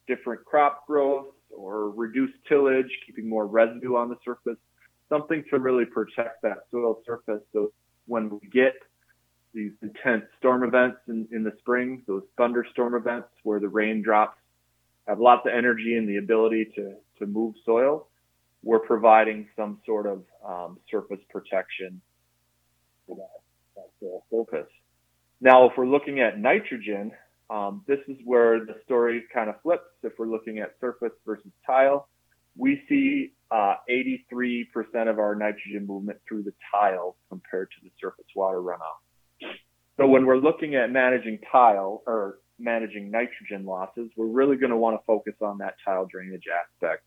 different 0.07 0.43
crop 0.45 0.88
growth 0.88 1.27
or 1.55 1.91
reduced 1.91 2.33
tillage, 2.47 2.89
keeping 3.05 3.29
more 3.29 3.45
residue 3.45 3.95
on 3.95 4.09
the 4.09 4.17
surface, 4.25 4.57
something 5.09 5.43
to 5.50 5.59
really 5.59 5.85
protect 5.85 6.41
that 6.41 6.65
soil 6.71 7.01
surface. 7.05 7.41
So 7.53 7.71
when 8.07 8.29
we 8.29 8.47
get 8.50 8.73
these 9.53 9.71
intense 9.81 10.25
storm 10.39 10.63
events 10.63 10.97
in, 11.07 11.27
in 11.31 11.43
the 11.43 11.53
spring, 11.59 12.01
those 12.07 12.23
thunderstorm 12.38 12.95
events 12.95 13.29
where 13.43 13.59
the 13.59 13.69
raindrops 13.69 14.38
have 15.07 15.19
lots 15.19 15.45
of 15.45 15.53
energy 15.53 15.95
and 15.97 16.09
the 16.09 16.17
ability 16.17 16.71
to, 16.75 16.95
to 17.19 17.27
move 17.27 17.53
soil, 17.65 18.07
we're 18.63 18.79
providing 18.79 19.48
some 19.55 19.79
sort 19.86 20.08
of 20.08 20.24
um, 20.48 20.79
surface 20.89 21.20
protection 21.29 22.01
for 23.05 23.17
that, 23.17 23.86
that 24.01 24.22
surface. 24.32 24.72
Now, 25.41 25.65
if 25.70 25.74
we're 25.77 25.88
looking 25.88 26.22
at 26.22 26.39
nitrogen, 26.39 27.12
um, 27.50 27.84
this 27.88 28.00
is 28.08 28.17
where 28.24 28.60
the 28.60 28.75
story 28.86 29.24
kind 29.34 29.50
of 29.50 29.62
flips. 29.62 29.84
If 30.01 30.13
we're 30.17 30.27
looking 30.27 30.60
at 30.60 30.75
surface 30.79 31.12
versus 31.25 31.51
tile, 31.65 32.08
we 32.55 32.82
see 32.88 33.34
uh, 33.51 33.75
83% 33.89 34.65
of 35.10 35.20
our 35.20 35.36
nitrogen 35.36 35.86
movement 35.86 36.20
through 36.27 36.43
the 36.43 36.53
tile 36.74 37.17
compared 37.29 37.70
to 37.72 37.77
the 37.84 37.91
surface 38.00 38.25
water 38.36 38.62
runoff. 38.62 39.50
So 39.98 40.08
when 40.08 40.25
we're 40.25 40.38
looking 40.38 40.75
at 40.75 40.89
managing 40.91 41.39
tile 41.51 42.01
or 42.08 42.39
managing 42.58 43.12
nitrogen 43.12 43.65
losses, 43.65 44.10
we're 44.15 44.27
really 44.27 44.55
going 44.55 44.72
to 44.72 44.77
want 44.77 45.00
to 45.00 45.05
focus 45.05 45.34
on 45.41 45.58
that 45.58 45.75
tile 45.86 46.08
drainage 46.10 46.46
aspect 46.48 47.03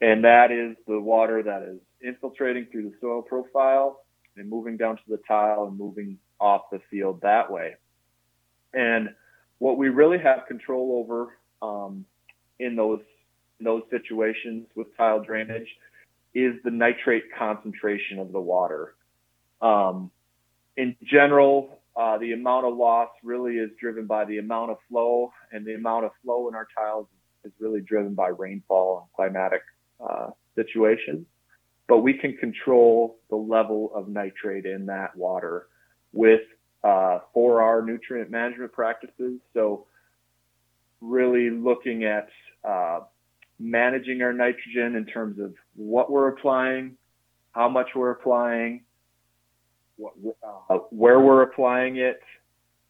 and 0.00 0.24
that 0.24 0.50
is 0.52 0.76
the 0.86 1.00
water 1.00 1.42
that 1.42 1.62
is 1.62 1.80
infiltrating 2.02 2.66
through 2.70 2.90
the 2.90 2.96
soil 3.00 3.22
profile 3.22 4.04
and 4.36 4.48
moving 4.48 4.76
down 4.76 4.96
to 4.96 5.02
the 5.08 5.18
tile 5.26 5.64
and 5.66 5.78
moving 5.78 6.18
off 6.38 6.62
the 6.70 6.80
field 6.90 7.20
that 7.22 7.50
way. 7.50 7.76
And 8.74 9.08
what 9.58 9.78
we 9.78 9.88
really 9.88 10.18
have 10.18 10.46
control 10.46 11.02
over 11.02 11.38
um, 11.62 12.04
in 12.58 12.76
those 12.76 13.00
in 13.58 13.64
those 13.64 13.82
situations 13.90 14.66
with 14.74 14.94
tile 14.98 15.22
drainage 15.22 15.68
is 16.34 16.54
the 16.62 16.70
nitrate 16.70 17.24
concentration 17.38 18.18
of 18.18 18.30
the 18.30 18.40
water. 18.40 18.94
Um, 19.62 20.10
in 20.76 20.94
general, 21.02 21.78
uh, 21.96 22.18
the 22.18 22.32
amount 22.32 22.66
of 22.66 22.76
loss 22.76 23.08
really 23.22 23.54
is 23.54 23.70
driven 23.80 24.06
by 24.06 24.26
the 24.26 24.36
amount 24.36 24.72
of 24.72 24.76
flow, 24.90 25.32
and 25.50 25.64
the 25.64 25.72
amount 25.72 26.04
of 26.04 26.10
flow 26.22 26.48
in 26.48 26.54
our 26.54 26.68
tiles 26.76 27.06
is 27.44 27.52
really 27.58 27.80
driven 27.80 28.14
by 28.14 28.28
rainfall 28.28 28.98
and 28.98 29.12
climatic 29.16 29.62
uh, 30.00 30.30
situation, 30.54 31.26
but 31.88 31.98
we 31.98 32.14
can 32.14 32.36
control 32.36 33.18
the 33.30 33.36
level 33.36 33.92
of 33.94 34.08
nitrate 34.08 34.66
in 34.66 34.86
that 34.86 35.16
water 35.16 35.68
with 36.12 36.40
uh, 36.82 37.18
4R 37.34 37.84
nutrient 37.84 38.30
management 38.30 38.72
practices. 38.72 39.40
So 39.54 39.86
really 41.00 41.50
looking 41.50 42.04
at 42.04 42.28
uh, 42.64 43.00
managing 43.58 44.22
our 44.22 44.32
nitrogen 44.32 44.96
in 44.96 45.06
terms 45.06 45.38
of 45.38 45.54
what 45.74 46.10
we're 46.10 46.28
applying, 46.28 46.96
how 47.52 47.68
much 47.68 47.88
we're 47.94 48.10
applying, 48.10 48.84
what, 49.96 50.14
uh, 50.70 50.78
where 50.90 51.20
we're 51.20 51.42
applying 51.42 51.96
it, 51.96 52.20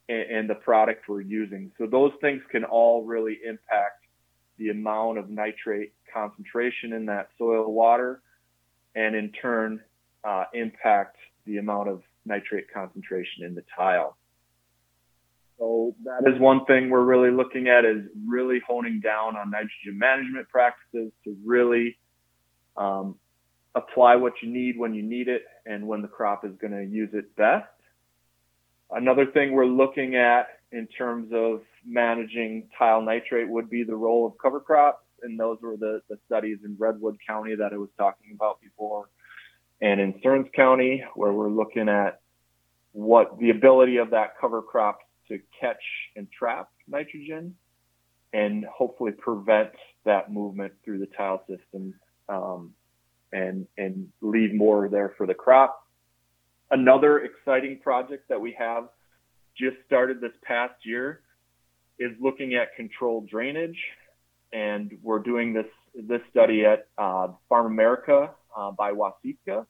and, 0.09 0.31
and, 0.31 0.51
the 0.51 0.55
product 0.55 1.09
we're 1.09 1.21
using. 1.21 1.71
So 1.79 1.87
those 1.87 2.13
things 2.21 2.41
can 2.51 2.65
all 2.65 3.05
really 3.05 3.39
impact 3.47 4.05
the 4.59 4.71
amount 4.71 5.19
of 5.19 5.31
nitrate 5.31 5.93
concentration 6.13 6.93
in 6.93 7.07
that 7.07 7.29
soil 7.39 7.73
water 7.73 8.23
and 8.95 9.15
in 9.15 9.33
turn 9.33 9.81
uh, 10.25 10.45
impact 10.55 11.17
the 11.45 11.59
amount 11.59 11.89
of 11.89 12.03
nitrate 12.25 12.67
concentration 12.73 13.45
in 13.45 13.55
the 13.55 13.63
tile. 13.77 14.17
So 15.59 15.95
that 16.05 16.31
is 16.31 16.39
one 16.41 16.65
thing 16.67 16.91
we're 16.91 17.05
really 17.05 17.31
looking 17.31 17.69
at 17.69 17.85
is 17.85 18.03
really 18.27 18.61
honing 18.67 19.01
down 19.01 19.37
on 19.37 19.51
nitrogen 19.51 19.99
management 19.99 20.49
practices 20.51 21.13
to 21.25 21.37
really 21.45 21.97
um, 22.77 23.17
apply 23.75 24.17
what 24.17 24.35
you 24.43 24.51
need 24.51 24.79
when 24.79 24.93
you 24.93 25.03
need 25.03 25.29
it 25.29 25.43
and 25.65 25.87
when 25.87 26.03
the 26.03 26.09
crop 26.09 26.45
is 26.45 26.53
going 26.61 26.73
to 26.73 26.85
use 26.85 27.11
it 27.15 27.35
best. 27.37 27.67
Another 28.91 29.27
thing 29.27 29.53
we're 29.53 29.65
looking 29.65 30.15
at 30.15 30.49
in 30.73 30.87
terms 30.87 31.31
of 31.33 31.63
managing 31.87 32.69
tile 32.79 33.01
nitrate 33.01 33.49
would 33.49 33.71
be 33.71 33.83
the 33.83 33.95
role 33.95 34.27
of 34.27 34.35
cover 34.39 34.61
crops. 34.61 35.06
And 35.23 35.39
those 35.39 35.59
were 35.61 35.77
the, 35.77 36.01
the 36.09 36.19
studies 36.27 36.59
in 36.65 36.77
Redwood 36.79 37.17
County 37.27 37.55
that 37.57 37.73
I 37.73 37.77
was 37.77 37.91
talking 37.99 38.33
about 38.35 38.61
before. 38.61 39.09
And 39.81 40.01
in 40.01 40.15
Stearns 40.21 40.49
County, 40.55 41.05
where 41.15 41.33
we're 41.33 41.51
looking 41.51 41.89
at 41.89 42.21
what 42.93 43.39
the 43.39 43.51
ability 43.51 43.99
of 43.99 44.11
that 44.11 44.39
cover 44.41 44.63
crop 44.63 45.01
to 45.29 45.39
catch 45.61 45.83
and 46.17 46.29
trap 46.31 46.71
nitrogen 46.89 47.55
and 48.33 48.65
hopefully 48.65 49.13
prevent 49.13 49.71
that 50.05 50.33
movement 50.33 50.73
through 50.85 50.99
the 50.99 51.09
tile 51.17 51.43
system 51.49 51.95
um, 52.29 52.73
and 53.33 53.67
and 53.77 54.09
leave 54.21 54.55
more 54.55 54.89
there 54.89 55.15
for 55.17 55.27
the 55.27 55.35
crop. 55.35 55.87
Another 56.71 57.21
exciting 57.21 57.79
project 57.81 58.29
that 58.29 58.41
we 58.41 58.57
have 58.59 58.89
just 59.57 59.77
started 59.87 60.21
this 60.21 60.33
past 60.43 60.75
year 60.85 61.23
is 61.99 62.13
looking 62.21 62.55
at 62.55 62.75
controlled 62.77 63.29
drainage, 63.29 63.79
and 64.53 64.97
we're 65.03 65.19
doing 65.19 65.53
this 65.53 65.67
this 65.95 66.21
study 66.31 66.65
at 66.65 66.89
uh, 66.99 67.29
Farm 67.49 67.67
America 67.67 68.31
uh, 68.57 68.71
by 68.71 68.93
Waseca. 68.93 69.67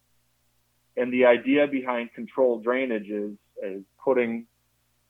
And 0.97 1.13
the 1.13 1.27
idea 1.27 1.67
behind 1.67 2.11
controlled 2.15 2.65
drainage 2.65 3.09
is, 3.09 3.33
is 3.63 3.83
putting 4.03 4.47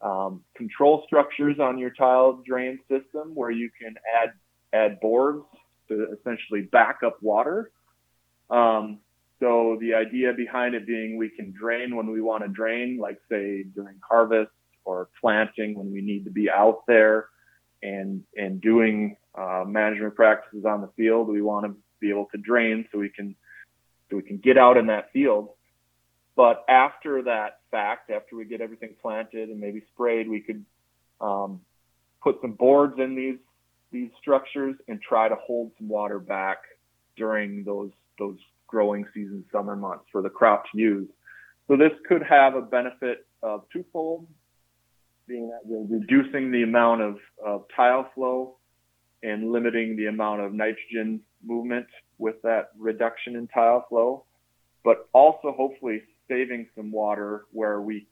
um, 0.03 0.43
control 0.57 1.05
structures 1.07 1.59
on 1.61 1.79
your 1.79 1.91
tile 1.91 2.43
drain 2.45 2.79
system 2.89 3.35
where 3.35 3.51
you 3.51 3.71
can 3.81 3.95
add 4.21 4.33
add 4.73 5.01
boards 5.01 5.45
to 5.89 6.09
essentially 6.19 6.63
back 6.63 6.99
up 7.05 7.23
water. 7.23 7.71
Um, 8.51 8.99
so 9.41 9.77
the 9.81 9.95
idea 9.95 10.33
behind 10.33 10.75
it 10.75 10.87
being 10.87 11.17
we 11.17 11.29
can 11.29 11.53
drain 11.53 11.95
when 11.95 12.11
we 12.11 12.21
want 12.21 12.43
to 12.43 12.49
drain, 12.49 12.99
like 12.99 13.19
say 13.31 13.63
during 13.75 13.97
harvest 14.07 14.51
or 14.85 15.09
planting 15.21 15.77
when 15.77 15.93
we 15.93 16.01
need 16.01 16.25
to 16.25 16.31
be 16.31 16.51
out 16.51 16.85
there 16.87 17.29
and 17.83 18.23
and 18.37 18.61
doing 18.61 19.17
uh, 19.37 19.65
management 19.67 20.15
practices 20.15 20.65
on 20.65 20.81
the 20.81 20.89
field. 20.97 21.29
We 21.29 21.43
want 21.43 21.67
to 21.67 21.77
be 22.01 22.11
able 22.11 22.27
to 22.33 22.39
drain 22.39 22.87
so 22.93 22.99
we 22.99 23.09
can 23.09 23.35
so 24.11 24.17
we 24.17 24.23
can 24.23 24.39
get 24.39 24.57
out 24.57 24.77
in 24.77 24.87
that 24.87 25.13
field. 25.13 25.51
But 26.37 26.65
after 26.69 27.23
that 27.23 27.61
fact, 27.71 28.11
after 28.11 28.37
we 28.37 28.45
get 28.45 28.61
everything 28.61 28.95
planted 29.01 29.49
and 29.49 29.59
maybe 29.59 29.83
sprayed, 29.93 30.29
we 30.29 30.41
could 30.41 30.65
um, 31.21 31.61
put 32.23 32.39
some 32.41 32.53
boards 32.53 32.95
in 32.99 33.15
these 33.15 33.39
these 33.93 34.11
structures 34.21 34.77
and 34.89 35.01
try 35.01 35.29
to 35.29 35.37
hold 35.37 35.73
some 35.79 35.89
water 35.89 36.19
back 36.19 36.59
during 37.17 37.65
those 37.65 37.91
those 38.19 38.39
growing 38.67 39.07
season 39.15 39.45
summer 39.53 39.77
months 39.77 40.05
for 40.11 40.23
the 40.23 40.31
crop 40.31 40.65
to 40.73 40.79
use. 40.79 41.09
So 41.69 41.77
this 41.77 41.93
could 42.09 42.23
have 42.23 42.55
a 42.55 42.63
benefit 42.63 43.27
of 43.43 43.65
twofold 43.73 44.27
being 45.27 45.49
that 45.49 45.61
we're 45.65 45.99
reducing 45.99 46.53
the 46.53 46.63
amount 46.63 47.01
of, 47.01 47.19
of 47.45 47.65
tile 47.75 48.09
flow 48.15 48.57
and 49.23 49.53
limiting 49.53 49.97
the 49.97 50.07
amount 50.07 50.41
of 50.41 50.53
nitrogen 50.53 51.21
movement 51.45 51.87
with 52.19 52.41
that 52.43 52.71
reduction 52.79 53.37
in 53.37 53.47
tile 53.49 53.85
flow, 53.89 54.25
but 54.85 55.09
also 55.13 55.53
hopefully 55.53 56.03
saving 56.29 56.67
some 56.77 56.91
water 56.91 57.47
where 57.53 57.81
we 57.81 58.07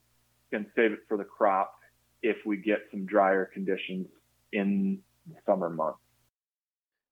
can 0.50 0.66
save 0.76 0.92
it 0.92 1.00
for 1.08 1.16
the 1.16 1.24
crop 1.24 1.74
if 2.22 2.36
we 2.46 2.56
get 2.56 2.78
some 2.90 3.06
drier 3.06 3.44
conditions 3.44 4.06
in 4.52 4.98
the 5.26 5.34
summer 5.46 5.68
months. 5.68 5.98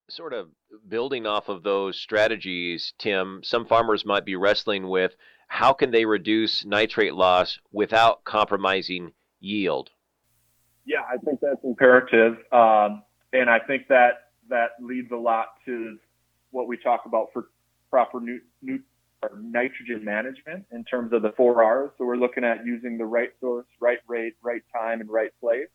Sort 0.09 0.33
of 0.33 0.49
building 0.89 1.27
off 1.27 1.49
of 1.49 1.63
those 1.63 1.99
strategies, 1.99 2.93
Tim, 2.99 3.41
some 3.43 3.67
farmers 3.67 4.05
might 4.05 4.25
be 4.25 4.37
wrestling 4.37 4.89
with 4.89 5.13
how 5.49 5.73
can 5.73 5.91
they 5.91 6.07
reduce 6.07 6.65
nitrate 6.65 7.15
loss 7.15 7.59
without 7.73 8.25
compromising 8.25 9.13
yield? 9.39 9.91
Yeah, 10.87 11.03
I 11.09 11.19
think 11.19 11.41
that's 11.41 11.63
imperative. 11.63 12.39
Um, 12.51 13.03
and 13.33 13.49
I 13.49 13.59
think 13.59 13.89
that 13.89 14.29
that 14.49 14.71
leads 14.81 15.11
a 15.13 15.17
lot 15.17 15.47
to 15.67 15.99
what 16.51 16.69
we 16.69 16.77
talk 16.77 17.03
about 17.07 17.29
for 17.33 17.49
proper 17.91 18.21
nu- 18.21 18.41
nu- 18.61 18.83
nitrogen 19.41 20.05
management 20.05 20.65
in 20.73 20.85
terms 20.85 21.13
of 21.13 21.23
the 21.23 21.33
four 21.33 21.63
R's. 21.63 21.91
So 21.99 22.05
we're 22.05 22.17
looking 22.17 22.45
at 22.45 22.67
using 22.67 22.99
the 22.99 23.05
right 23.05 23.31
source, 23.41 23.67
right 23.81 23.99
rate, 24.07 24.35
right 24.43 24.63
time, 24.73 25.01
and 25.01 25.11
right 25.11 25.31
place. 25.41 25.69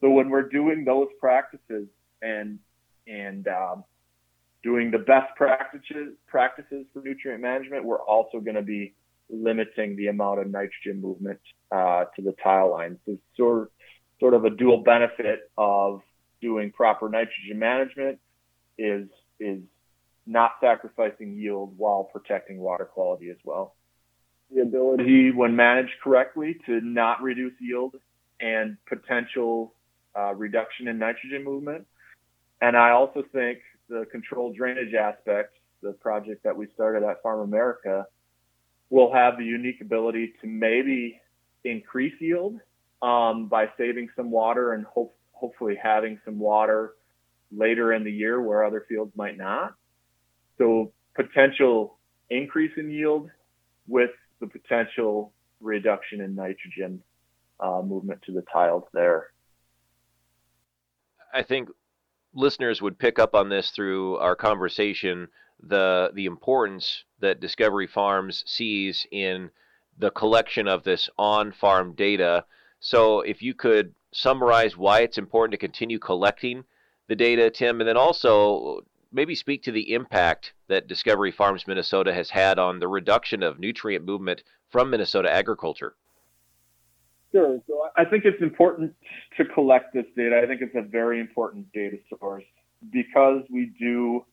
So 0.00 0.10
when 0.10 0.28
we're 0.30 0.48
doing 0.48 0.84
those 0.84 1.08
practices 1.20 1.86
and 2.22 2.58
and 3.06 3.46
um, 3.48 3.84
doing 4.62 4.90
the 4.90 4.98
best 4.98 5.34
practices 5.36 6.14
practices 6.26 6.86
for 6.92 7.02
nutrient 7.02 7.40
management, 7.40 7.84
we're 7.84 8.02
also 8.02 8.40
going 8.40 8.56
to 8.56 8.62
be 8.62 8.94
limiting 9.30 9.96
the 9.96 10.08
amount 10.08 10.40
of 10.40 10.50
nitrogen 10.50 11.00
movement 11.00 11.40
uh, 11.70 12.04
to 12.16 12.22
the 12.22 12.32
tile 12.42 12.70
line. 12.70 12.98
So 13.06 13.18
sort 13.36 13.72
sort 14.20 14.34
of 14.34 14.44
a 14.44 14.50
dual 14.50 14.82
benefit 14.82 15.50
of 15.58 16.02
doing 16.44 16.70
proper 16.70 17.08
nitrogen 17.08 17.58
management 17.58 18.18
is 18.76 19.08
is 19.40 19.60
not 20.26 20.52
sacrificing 20.60 21.36
yield 21.36 21.72
while 21.76 22.04
protecting 22.04 22.58
water 22.58 22.84
quality 22.84 23.30
as 23.30 23.36
well. 23.44 23.74
The 24.54 24.62
ability, 24.62 25.32
when 25.32 25.56
managed 25.56 25.94
correctly, 26.02 26.56
to 26.66 26.80
not 26.80 27.22
reduce 27.22 27.54
yield 27.60 27.94
and 28.40 28.76
potential 28.86 29.74
uh, 30.16 30.34
reduction 30.34 30.88
in 30.88 30.98
nitrogen 30.98 31.42
movement. 31.44 31.86
And 32.60 32.76
I 32.76 32.90
also 32.90 33.24
think 33.32 33.58
the 33.88 34.06
controlled 34.12 34.56
drainage 34.56 34.94
aspect, 34.94 35.56
the 35.82 35.92
project 35.92 36.44
that 36.44 36.56
we 36.56 36.66
started 36.74 37.02
at 37.02 37.22
Farm 37.22 37.40
America, 37.40 38.06
will 38.90 39.12
have 39.12 39.38
the 39.38 39.44
unique 39.44 39.80
ability 39.80 40.34
to 40.40 40.46
maybe 40.46 41.20
increase 41.64 42.14
yield 42.20 42.60
um, 43.02 43.48
by 43.48 43.66
saving 43.76 44.08
some 44.16 44.30
water 44.30 44.72
and 44.72 44.86
hope, 44.86 45.16
hopefully 45.34 45.78
having 45.80 46.18
some 46.24 46.38
water 46.38 46.94
later 47.52 47.92
in 47.92 48.04
the 48.04 48.10
year 48.10 48.40
where 48.40 48.64
other 48.64 48.86
fields 48.88 49.12
might 49.14 49.36
not. 49.36 49.74
So 50.58 50.92
potential 51.14 51.98
increase 52.30 52.72
in 52.76 52.90
yield 52.90 53.30
with 53.86 54.10
the 54.40 54.46
potential 54.46 55.32
reduction 55.60 56.20
in 56.20 56.34
nitrogen 56.34 57.02
uh, 57.60 57.82
movement 57.82 58.22
to 58.22 58.32
the 58.32 58.42
tiles 58.52 58.84
there. 58.92 59.30
I 61.32 61.42
think 61.42 61.68
listeners 62.34 62.80
would 62.82 62.98
pick 62.98 63.18
up 63.18 63.34
on 63.34 63.48
this 63.48 63.70
through 63.70 64.16
our 64.18 64.36
conversation 64.36 65.28
the 65.60 66.10
the 66.14 66.26
importance 66.26 67.04
that 67.20 67.40
Discovery 67.40 67.86
Farms 67.86 68.44
sees 68.46 69.06
in 69.10 69.50
the 69.98 70.10
collection 70.10 70.68
of 70.68 70.82
this 70.82 71.08
on-farm 71.16 71.94
data. 71.94 72.44
So 72.80 73.20
if 73.20 73.40
you 73.40 73.54
could 73.54 73.94
summarize 74.14 74.76
why 74.76 75.00
it's 75.00 75.18
important 75.18 75.52
to 75.52 75.58
continue 75.58 75.98
collecting 75.98 76.64
the 77.08 77.16
data, 77.16 77.50
Tim, 77.50 77.80
and 77.80 77.88
then 77.88 77.96
also 77.96 78.80
maybe 79.12 79.34
speak 79.34 79.62
to 79.64 79.72
the 79.72 79.92
impact 79.92 80.54
that 80.68 80.86
Discovery 80.86 81.30
Farms 81.30 81.66
Minnesota 81.66 82.14
has 82.14 82.30
had 82.30 82.58
on 82.58 82.78
the 82.78 82.88
reduction 82.88 83.42
of 83.42 83.58
nutrient 83.58 84.04
movement 84.04 84.42
from 84.70 84.90
Minnesota 84.90 85.30
agriculture. 85.30 85.94
Sure. 87.32 87.60
So 87.66 87.88
I 87.96 88.04
think 88.04 88.24
it's 88.24 88.40
important 88.40 88.94
to 89.36 89.44
collect 89.44 89.92
this 89.92 90.06
data. 90.16 90.40
I 90.42 90.46
think 90.46 90.62
it's 90.62 90.76
a 90.76 90.88
very 90.88 91.20
important 91.20 91.70
data 91.72 91.96
source 92.08 92.44
because 92.92 93.42
we 93.50 93.72
do 93.78 94.24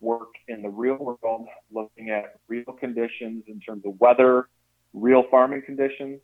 work 0.00 0.30
in 0.48 0.62
the 0.62 0.68
real 0.68 0.96
world, 0.96 1.46
looking 1.70 2.10
at 2.10 2.36
real 2.48 2.72
conditions 2.80 3.44
in 3.48 3.60
terms 3.60 3.84
of 3.84 4.00
weather, 4.00 4.48
real 4.94 5.24
farming 5.30 5.62
conditions. 5.66 6.20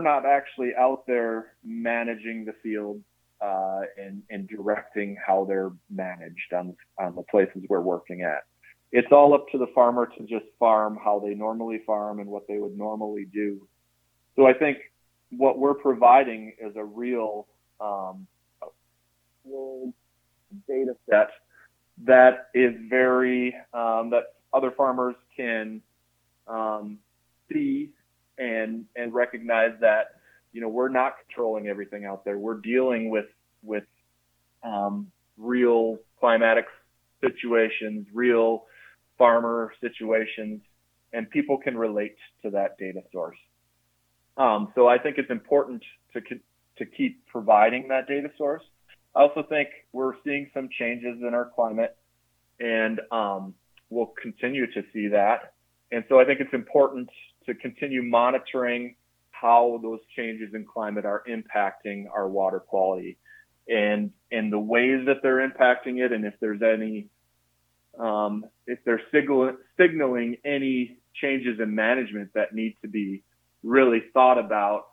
We're 0.00 0.10
not 0.10 0.24
actually 0.24 0.70
out 0.78 1.06
there 1.06 1.52
managing 1.62 2.46
the 2.46 2.54
field 2.62 3.02
uh, 3.42 3.80
and, 3.98 4.22
and 4.30 4.48
directing 4.48 5.14
how 5.26 5.44
they're 5.44 5.72
managed 5.90 6.54
on, 6.54 6.74
on 6.98 7.14
the 7.14 7.22
places 7.24 7.64
we're 7.68 7.82
working 7.82 8.22
at. 8.22 8.44
It's 8.92 9.12
all 9.12 9.34
up 9.34 9.44
to 9.52 9.58
the 9.58 9.66
farmer 9.74 10.06
to 10.16 10.20
just 10.22 10.46
farm 10.58 10.98
how 11.04 11.18
they 11.22 11.34
normally 11.34 11.82
farm 11.86 12.18
and 12.18 12.30
what 12.30 12.48
they 12.48 12.56
would 12.56 12.78
normally 12.78 13.26
do. 13.30 13.68
So 14.36 14.46
I 14.46 14.54
think 14.54 14.78
what 15.32 15.58
we're 15.58 15.74
providing 15.74 16.54
is 16.58 16.74
a 16.76 16.84
real, 16.84 17.46
um, 17.78 18.26
data 20.66 20.96
set 21.10 21.28
that 22.04 22.48
is 22.54 22.72
very 22.88 23.54
um, 23.74 24.08
that 24.12 24.32
other 24.54 24.70
farmers 24.70 25.16
can 25.36 25.82
um, 26.48 27.00
see 27.52 27.90
and 28.40 28.86
and 28.96 29.12
recognize 29.14 29.72
that 29.80 30.16
you 30.52 30.60
know 30.60 30.68
we're 30.68 30.88
not 30.88 31.14
controlling 31.26 31.68
everything 31.68 32.06
out 32.06 32.24
there. 32.24 32.38
We're 32.38 32.60
dealing 32.60 33.10
with 33.10 33.26
with 33.62 33.84
um, 34.64 35.12
real 35.36 35.98
climatic 36.18 36.64
situations, 37.20 38.06
real 38.12 38.64
farmer 39.18 39.72
situations, 39.80 40.62
and 41.12 41.28
people 41.30 41.58
can 41.58 41.76
relate 41.76 42.16
to 42.42 42.50
that 42.50 42.78
data 42.78 43.02
source. 43.12 43.36
Um, 44.36 44.72
so 44.74 44.88
I 44.88 44.98
think 44.98 45.18
it's 45.18 45.30
important 45.30 45.84
to 46.14 46.20
to 46.78 46.86
keep 46.86 47.26
providing 47.26 47.88
that 47.88 48.08
data 48.08 48.30
source. 48.38 48.62
I 49.14 49.22
also 49.22 49.42
think 49.48 49.68
we're 49.92 50.14
seeing 50.24 50.50
some 50.54 50.68
changes 50.78 51.18
in 51.20 51.34
our 51.34 51.50
climate, 51.54 51.96
and 52.58 53.00
um, 53.10 53.54
we'll 53.90 54.12
continue 54.22 54.66
to 54.72 54.82
see 54.92 55.08
that. 55.08 55.52
And 55.92 56.04
so 56.08 56.20
I 56.20 56.24
think 56.24 56.40
it's 56.40 56.54
important 56.54 57.08
to 57.46 57.54
continue 57.54 58.02
monitoring 58.02 58.94
how 59.30 59.80
those 59.82 60.00
changes 60.16 60.54
in 60.54 60.64
climate 60.64 61.04
are 61.04 61.22
impacting 61.28 62.04
our 62.12 62.28
water 62.28 62.60
quality 62.60 63.16
and 63.68 64.10
and 64.30 64.52
the 64.52 64.58
ways 64.58 65.06
that 65.06 65.16
they're 65.22 65.48
impacting 65.48 66.04
it 66.04 66.12
and 66.12 66.24
if 66.24 66.34
there's 66.40 66.60
any 66.62 67.08
um, 67.98 68.44
if 68.66 68.78
they're 68.84 69.02
signal, 69.12 69.56
signaling 69.78 70.36
any 70.44 70.98
changes 71.14 71.58
in 71.60 71.74
management 71.74 72.30
that 72.34 72.54
need 72.54 72.76
to 72.82 72.88
be 72.88 73.22
really 73.62 74.02
thought 74.14 74.38
about 74.38 74.86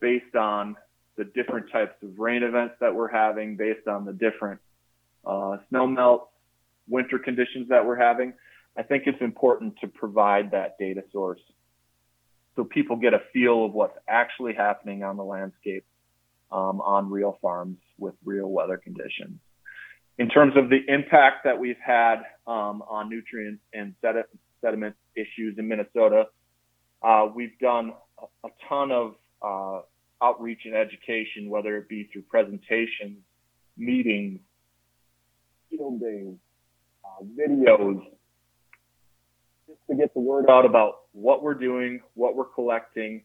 based 0.00 0.36
on 0.36 0.76
the 1.16 1.24
different 1.24 1.70
types 1.70 1.94
of 2.02 2.18
rain 2.18 2.42
events 2.42 2.74
that 2.80 2.94
we're 2.94 3.08
having, 3.08 3.56
based 3.56 3.86
on 3.88 4.04
the 4.04 4.12
different 4.12 4.60
uh, 5.24 5.56
snow 5.68 5.86
melt, 5.86 6.28
winter 6.88 7.18
conditions 7.18 7.68
that 7.68 7.84
we're 7.84 7.96
having. 7.96 8.34
I 8.76 8.82
think 8.82 9.04
it's 9.06 9.20
important 9.20 9.74
to 9.80 9.88
provide 9.88 10.50
that 10.50 10.76
data 10.78 11.02
source 11.12 11.40
so 12.56 12.64
people 12.64 12.96
get 12.96 13.14
a 13.14 13.20
feel 13.32 13.66
of 13.66 13.72
what's 13.72 13.96
actually 14.08 14.54
happening 14.54 15.02
on 15.02 15.16
the 15.16 15.24
landscape 15.24 15.84
um, 16.52 16.80
on 16.80 17.10
real 17.10 17.38
farms 17.42 17.78
with 17.98 18.14
real 18.24 18.48
weather 18.48 18.76
conditions. 18.76 19.40
In 20.18 20.28
terms 20.28 20.54
of 20.56 20.70
the 20.70 20.78
impact 20.86 21.44
that 21.44 21.58
we've 21.58 21.80
had 21.84 22.18
um, 22.46 22.82
on 22.88 23.08
nutrient 23.08 23.58
and 23.72 23.94
sediment 24.60 24.94
issues 25.16 25.58
in 25.58 25.66
Minnesota, 25.66 26.26
uh, 27.02 27.26
we've 27.34 27.58
done 27.58 27.92
a, 28.20 28.46
a 28.46 28.50
ton 28.68 28.92
of 28.92 29.14
uh, 29.42 29.80
outreach 30.22 30.60
and 30.64 30.74
education, 30.74 31.50
whether 31.50 31.76
it 31.76 31.88
be 31.88 32.08
through 32.12 32.22
presentations, 32.22 33.18
meetings, 33.76 34.38
field 35.68 36.00
days, 36.00 36.36
uh, 37.04 37.24
videos, 37.36 38.00
to 39.88 39.94
get 39.94 40.14
the 40.14 40.20
word 40.20 40.48
out 40.48 40.64
about 40.64 41.02
what 41.12 41.42
we're 41.42 41.54
doing, 41.54 42.00
what 42.14 42.36
we're 42.36 42.44
collecting, 42.44 43.22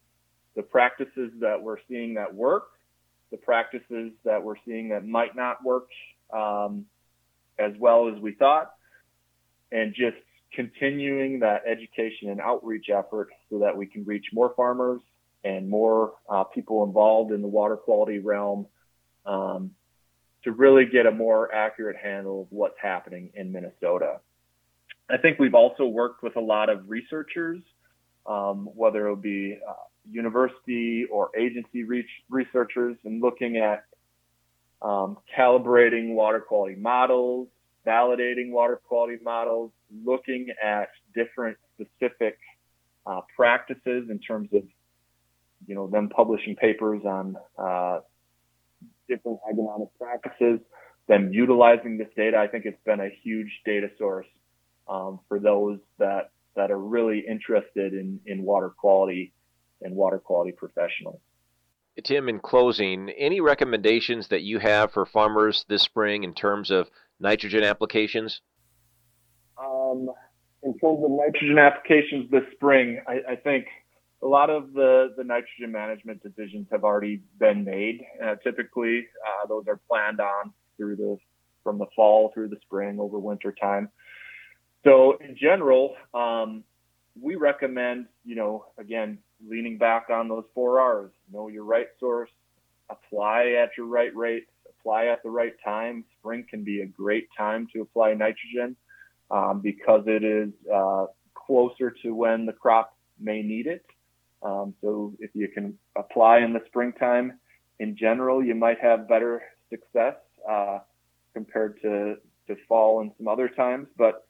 the 0.55 0.61
practices 0.61 1.31
that 1.39 1.61
we're 1.61 1.77
seeing 1.87 2.13
that 2.15 2.33
work, 2.33 2.69
the 3.31 3.37
practices 3.37 4.11
that 4.25 4.43
we're 4.43 4.55
seeing 4.65 4.89
that 4.89 5.05
might 5.05 5.35
not 5.35 5.63
work 5.63 5.87
um, 6.33 6.85
as 7.57 7.71
well 7.79 8.09
as 8.13 8.19
we 8.21 8.33
thought, 8.33 8.71
and 9.71 9.93
just 9.93 10.17
continuing 10.53 11.39
that 11.39 11.61
education 11.67 12.29
and 12.29 12.41
outreach 12.41 12.89
effort 12.89 13.29
so 13.49 13.59
that 13.59 13.75
we 13.75 13.85
can 13.85 14.03
reach 14.03 14.25
more 14.33 14.53
farmers 14.55 15.01
and 15.43 15.69
more 15.69 16.13
uh, 16.29 16.43
people 16.43 16.83
involved 16.83 17.31
in 17.31 17.41
the 17.41 17.47
water 17.47 17.77
quality 17.77 18.19
realm 18.19 18.65
um, 19.25 19.71
to 20.43 20.51
really 20.51 20.85
get 20.85 21.05
a 21.05 21.11
more 21.11 21.53
accurate 21.53 21.97
handle 21.97 22.41
of 22.41 22.47
what's 22.49 22.77
happening 22.81 23.29
in 23.35 23.51
Minnesota. 23.51 24.19
I 25.09 25.17
think 25.17 25.39
we've 25.39 25.55
also 25.55 25.85
worked 25.85 26.21
with 26.21 26.35
a 26.35 26.41
lot 26.41 26.69
of 26.69 26.87
researchers, 26.89 27.61
um, 28.27 28.69
whether 28.75 29.09
it 29.09 29.21
be 29.21 29.57
uh, 29.67 29.73
university 30.09 31.05
or 31.11 31.31
agency 31.37 31.83
researchers, 32.29 32.95
and 33.03 33.21
looking 33.21 33.57
at 33.57 33.85
um, 34.81 35.17
calibrating 35.35 36.13
water 36.13 36.39
quality 36.39 36.75
models, 36.75 37.47
validating 37.85 38.51
water 38.51 38.79
quality 38.87 39.17
models, 39.23 39.71
looking 40.05 40.47
at 40.63 40.89
different 41.15 41.57
specific 41.73 42.37
uh, 43.07 43.21
practices 43.35 44.09
in 44.09 44.19
terms 44.19 44.49
of, 44.53 44.63
you 45.65 45.73
know, 45.73 45.87
them 45.87 46.09
publishing 46.09 46.55
papers 46.55 47.01
on 47.03 47.35
uh, 47.57 47.99
different 49.07 49.39
agronomic 49.51 49.89
practices, 49.99 50.59
them 51.07 51.33
utilizing 51.33 51.97
this 51.97 52.09
data. 52.15 52.37
I 52.37 52.47
think 52.47 52.65
it's 52.65 52.81
been 52.85 52.99
a 52.99 53.09
huge 53.23 53.49
data 53.65 53.89
source 53.97 54.27
um, 54.89 55.19
for 55.27 55.39
those 55.39 55.79
that 55.97 56.31
that 56.55 56.71
are 56.71 56.79
really 56.79 57.23
interested 57.27 57.93
in 57.93 58.19
in 58.25 58.43
water 58.43 58.69
quality 58.69 59.33
and 59.81 59.95
water 59.95 60.19
quality 60.19 60.51
professionals. 60.51 61.21
Tim, 62.03 62.29
in 62.29 62.39
closing, 62.39 63.09
any 63.09 63.41
recommendations 63.41 64.27
that 64.29 64.41
you 64.41 64.59
have 64.59 64.91
for 64.91 65.05
farmers 65.05 65.65
this 65.67 65.81
spring 65.81 66.23
in 66.23 66.33
terms 66.33 66.71
of 66.71 66.89
nitrogen 67.19 67.63
applications? 67.63 68.41
Um, 69.57 70.09
in 70.63 70.77
terms 70.79 71.03
of 71.03 71.11
nitrogen 71.11 71.57
applications 71.57 72.31
this 72.31 72.43
spring, 72.53 73.01
I, 73.07 73.31
I, 73.31 73.35
think 73.35 73.65
a 74.23 74.27
lot 74.27 74.49
of 74.49 74.73
the, 74.73 75.13
the 75.17 75.23
nitrogen 75.23 75.71
management 75.71 76.23
decisions 76.23 76.67
have 76.71 76.83
already 76.83 77.21
been 77.37 77.65
made. 77.65 78.01
Uh, 78.23 78.35
typically, 78.43 79.07
uh, 79.25 79.47
those 79.47 79.65
are 79.67 79.79
planned 79.89 80.21
on 80.21 80.53
through 80.77 80.95
the 80.95 81.17
from 81.63 81.77
the 81.77 81.87
fall 81.93 82.31
through 82.33 82.47
the 82.47 82.57
spring 82.61 82.99
over 82.99 83.19
winter 83.19 83.51
time. 83.51 83.89
So 84.83 85.17
in 85.19 85.35
general, 85.35 85.95
um, 86.13 86.63
we 87.19 87.35
recommend, 87.35 88.05
you 88.25 88.35
know, 88.35 88.65
again, 88.77 89.19
leaning 89.47 89.77
back 89.77 90.09
on 90.09 90.27
those 90.27 90.45
four 90.53 90.79
R's, 90.79 91.11
know 91.31 91.47
your 91.47 91.63
right 91.63 91.87
source, 91.99 92.29
apply 92.89 93.55
at 93.61 93.71
your 93.77 93.87
right 93.87 94.15
rate, 94.15 94.47
apply 94.79 95.07
at 95.07 95.21
the 95.23 95.29
right 95.29 95.53
time. 95.63 96.05
Spring 96.19 96.45
can 96.49 96.63
be 96.63 96.81
a 96.81 96.85
great 96.85 97.27
time 97.37 97.67
to 97.73 97.81
apply 97.81 98.13
nitrogen 98.13 98.75
um, 99.31 99.61
because 99.61 100.03
it 100.07 100.23
is 100.23 100.49
uh, 100.73 101.05
closer 101.35 101.93
to 102.03 102.11
when 102.13 102.45
the 102.45 102.53
crop 102.53 102.95
may 103.19 103.41
need 103.41 103.67
it. 103.67 103.85
Um, 104.41 104.73
so 104.81 105.13
if 105.19 105.31
you 105.33 105.49
can 105.49 105.77
apply 105.97 106.39
in 106.39 106.53
the 106.53 106.61
springtime, 106.67 107.39
in 107.79 107.95
general, 107.97 108.43
you 108.43 108.55
might 108.55 108.79
have 108.79 109.07
better 109.07 109.41
success 109.69 110.15
uh, 110.49 110.79
compared 111.33 111.81
to, 111.81 112.15
to 112.47 112.55
fall 112.67 113.01
and 113.01 113.11
some 113.17 113.27
other 113.27 113.49
times. 113.49 113.87
But 113.97 114.25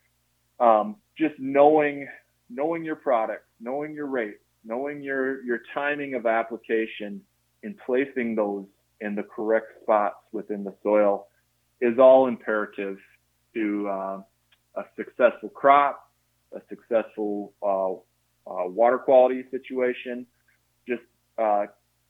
um, 0.59 0.95
just 1.17 1.35
knowing 1.39 2.07
knowing 2.49 2.83
your 2.83 2.95
product, 2.95 3.45
knowing 3.59 3.93
your 3.93 4.07
rate, 4.07 4.37
knowing 4.63 5.01
your 5.01 5.43
your 5.43 5.59
timing 5.73 6.15
of 6.15 6.25
application, 6.25 7.21
and 7.63 7.75
placing 7.85 8.35
those 8.35 8.65
in 9.01 9.15
the 9.15 9.23
correct 9.23 9.67
spots 9.81 10.17
within 10.31 10.63
the 10.63 10.73
soil 10.83 11.27
is 11.81 11.97
all 11.97 12.27
imperative 12.27 12.97
to 13.53 13.87
uh, 13.87 14.21
a 14.75 14.83
successful 14.97 15.49
crop, 15.49 16.11
a 16.53 16.61
successful 16.69 17.53
uh, 17.63 17.91
uh, 18.49 18.67
water 18.67 18.97
quality 18.97 19.43
situation, 19.51 20.25
just 20.87 21.01
uh, 21.37 21.65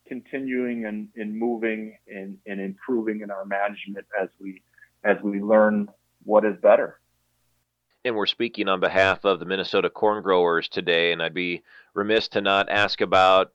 continuing 0.06 0.86
and, 0.86 1.08
and 1.16 1.36
moving 1.36 1.96
and, 2.08 2.36
and 2.46 2.60
improving 2.60 3.20
in 3.20 3.30
our 3.30 3.44
management 3.44 4.06
as 4.20 4.28
we 4.40 4.62
as 5.04 5.16
we 5.22 5.40
learn 5.40 5.88
what 6.24 6.44
is 6.44 6.54
better 6.60 6.99
and 8.04 8.16
we're 8.16 8.26
speaking 8.26 8.68
on 8.68 8.80
behalf 8.80 9.24
of 9.24 9.38
the 9.38 9.44
Minnesota 9.44 9.90
corn 9.90 10.22
growers 10.22 10.68
today, 10.68 11.12
and 11.12 11.22
I'd 11.22 11.34
be 11.34 11.62
remiss 11.94 12.28
to 12.28 12.40
not 12.40 12.68
ask 12.70 13.00
about 13.00 13.52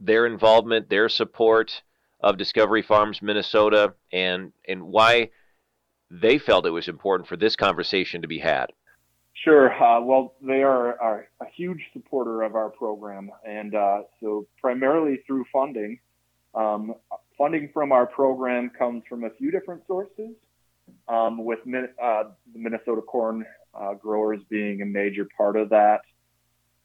their 0.00 0.26
involvement, 0.26 0.88
their 0.88 1.08
support 1.08 1.82
of 2.20 2.38
Discovery 2.38 2.82
Farms 2.82 3.20
Minnesota, 3.20 3.94
and 4.12 4.52
and 4.68 4.84
why 4.84 5.30
they 6.10 6.38
felt 6.38 6.66
it 6.66 6.70
was 6.70 6.88
important 6.88 7.28
for 7.28 7.36
this 7.36 7.56
conversation 7.56 8.22
to 8.22 8.28
be 8.28 8.38
had. 8.38 8.66
Sure. 9.32 9.72
Uh, 9.82 10.00
well, 10.00 10.34
they 10.40 10.62
are, 10.62 10.98
are, 11.00 11.28
a 11.40 11.46
huge 11.54 11.80
supporter 11.92 12.42
of 12.42 12.54
our 12.54 12.70
program, 12.70 13.30
and 13.46 13.74
uh, 13.74 14.02
so 14.20 14.46
primarily 14.60 15.18
through 15.26 15.44
funding. 15.52 15.98
Um, 16.54 16.94
funding 17.36 17.68
from 17.74 17.90
our 17.90 18.06
program 18.06 18.70
comes 18.70 19.02
from 19.08 19.24
a 19.24 19.30
few 19.30 19.50
different 19.50 19.82
sources. 19.86 20.30
Um, 21.08 21.44
with 21.44 21.60
uh, 21.60 22.24
the 22.52 22.58
Minnesota 22.58 23.00
Corn 23.00 23.44
uh, 23.76 23.94
growers 23.94 24.40
being 24.48 24.82
a 24.82 24.86
major 24.86 25.28
part 25.36 25.56
of 25.56 25.70
that. 25.70 26.00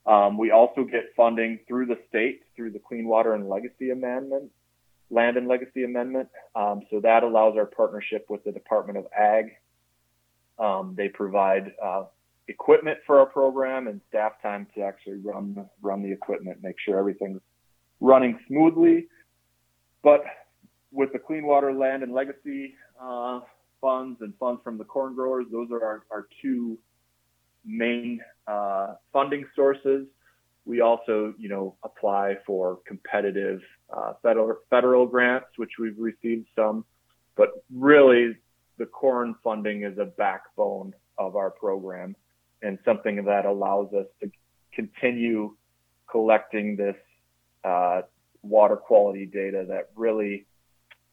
Um, 0.06 0.38
we 0.38 0.50
also 0.50 0.84
get 0.84 1.12
funding 1.16 1.60
through 1.68 1.86
the 1.86 1.98
state 2.08 2.42
through 2.56 2.72
the 2.72 2.78
Clean 2.78 3.06
Water 3.06 3.34
and 3.34 3.48
Legacy 3.48 3.90
Amendment, 3.90 4.50
Land 5.10 5.36
and 5.36 5.46
Legacy 5.46 5.84
Amendment. 5.84 6.28
Um, 6.54 6.82
so 6.90 7.00
that 7.00 7.22
allows 7.22 7.56
our 7.56 7.66
partnership 7.66 8.26
with 8.28 8.42
the 8.44 8.52
Department 8.52 8.98
of 8.98 9.06
Ag. 9.16 9.52
Um, 10.58 10.94
they 10.96 11.08
provide 11.08 11.72
uh, 11.82 12.04
equipment 12.48 12.98
for 13.06 13.20
our 13.20 13.26
program 13.26 13.86
and 13.86 14.00
staff 14.08 14.32
time 14.42 14.66
to 14.74 14.82
actually 14.82 15.18
run 15.18 15.68
run 15.80 16.02
the 16.02 16.12
equipment, 16.12 16.58
make 16.62 16.76
sure 16.84 16.98
everything's 16.98 17.40
running 18.00 18.38
smoothly. 18.48 19.06
But 20.02 20.24
with 20.90 21.12
the 21.12 21.18
Clean 21.18 21.46
Water, 21.46 21.72
Land 21.72 22.02
and 22.02 22.12
Legacy 22.12 22.74
uh, 23.00 23.40
funds 23.80 24.20
and 24.20 24.32
funds 24.38 24.60
from 24.62 24.78
the 24.78 24.84
corn 24.84 25.14
growers. 25.14 25.46
Those 25.50 25.70
are 25.70 25.82
our, 25.84 26.02
our 26.10 26.26
two 26.42 26.78
main 27.64 28.20
uh, 28.46 28.94
funding 29.12 29.44
sources. 29.54 30.06
We 30.64 30.80
also, 30.80 31.34
you 31.38 31.48
know, 31.48 31.76
apply 31.82 32.36
for 32.46 32.80
competitive 32.86 33.60
uh, 33.94 34.12
federal 34.22 34.56
federal 34.68 35.06
grants, 35.06 35.48
which 35.56 35.72
we've 35.78 35.98
received 35.98 36.46
some, 36.54 36.84
but 37.36 37.50
really 37.74 38.36
the 38.78 38.86
corn 38.86 39.34
funding 39.42 39.84
is 39.84 39.98
a 39.98 40.04
backbone 40.04 40.94
of 41.18 41.36
our 41.36 41.50
program 41.50 42.16
and 42.62 42.78
something 42.84 43.24
that 43.24 43.46
allows 43.46 43.92
us 43.92 44.06
to 44.22 44.30
continue 44.72 45.54
collecting 46.10 46.76
this 46.76 46.96
uh, 47.64 48.02
water 48.42 48.76
quality 48.76 49.26
data 49.26 49.64
that 49.68 49.90
really 49.94 50.46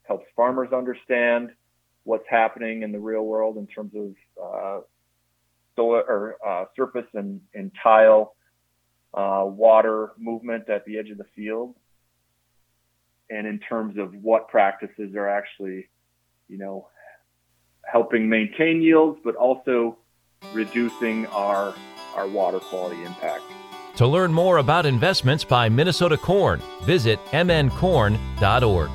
helps 0.03 0.25
farmers 0.35 0.71
understand 0.71 1.51
what's 2.07 2.27
happening 2.29 2.83
in 2.83 2.93
the 2.93 2.99
real 2.99 3.23
world 3.23 3.57
in 3.57 3.67
terms 3.67 3.91
of 3.93 4.15
uh, 4.41 4.79
soil 5.75 6.03
or 6.07 6.37
uh, 6.45 6.63
surface 6.73 7.05
and, 7.13 7.41
and 7.53 7.69
tile 7.83 8.33
uh, 9.13 9.43
water 9.45 10.13
movement 10.17 10.69
at 10.69 10.85
the 10.85 10.97
edge 10.97 11.09
of 11.09 11.17
the 11.17 11.25
field, 11.35 11.75
and 13.29 13.45
in 13.45 13.59
terms 13.59 13.97
of 13.97 14.13
what 14.15 14.47
practices 14.47 15.15
are 15.15 15.27
actually, 15.27 15.89
you 16.47 16.57
know, 16.57 16.87
helping 17.83 18.29
maintain 18.29 18.81
yields, 18.81 19.19
but 19.23 19.35
also 19.35 19.97
reducing 20.53 21.25
our 21.27 21.73
our 22.15 22.27
water 22.27 22.59
quality 22.59 23.03
impact. 23.03 23.43
To 23.97 24.07
learn 24.07 24.31
more 24.31 24.57
about 24.57 24.85
investments 24.85 25.43
by 25.43 25.67
Minnesota 25.67 26.17
Corn, 26.17 26.61
visit 26.83 27.19
mncorn.org. 27.31 28.89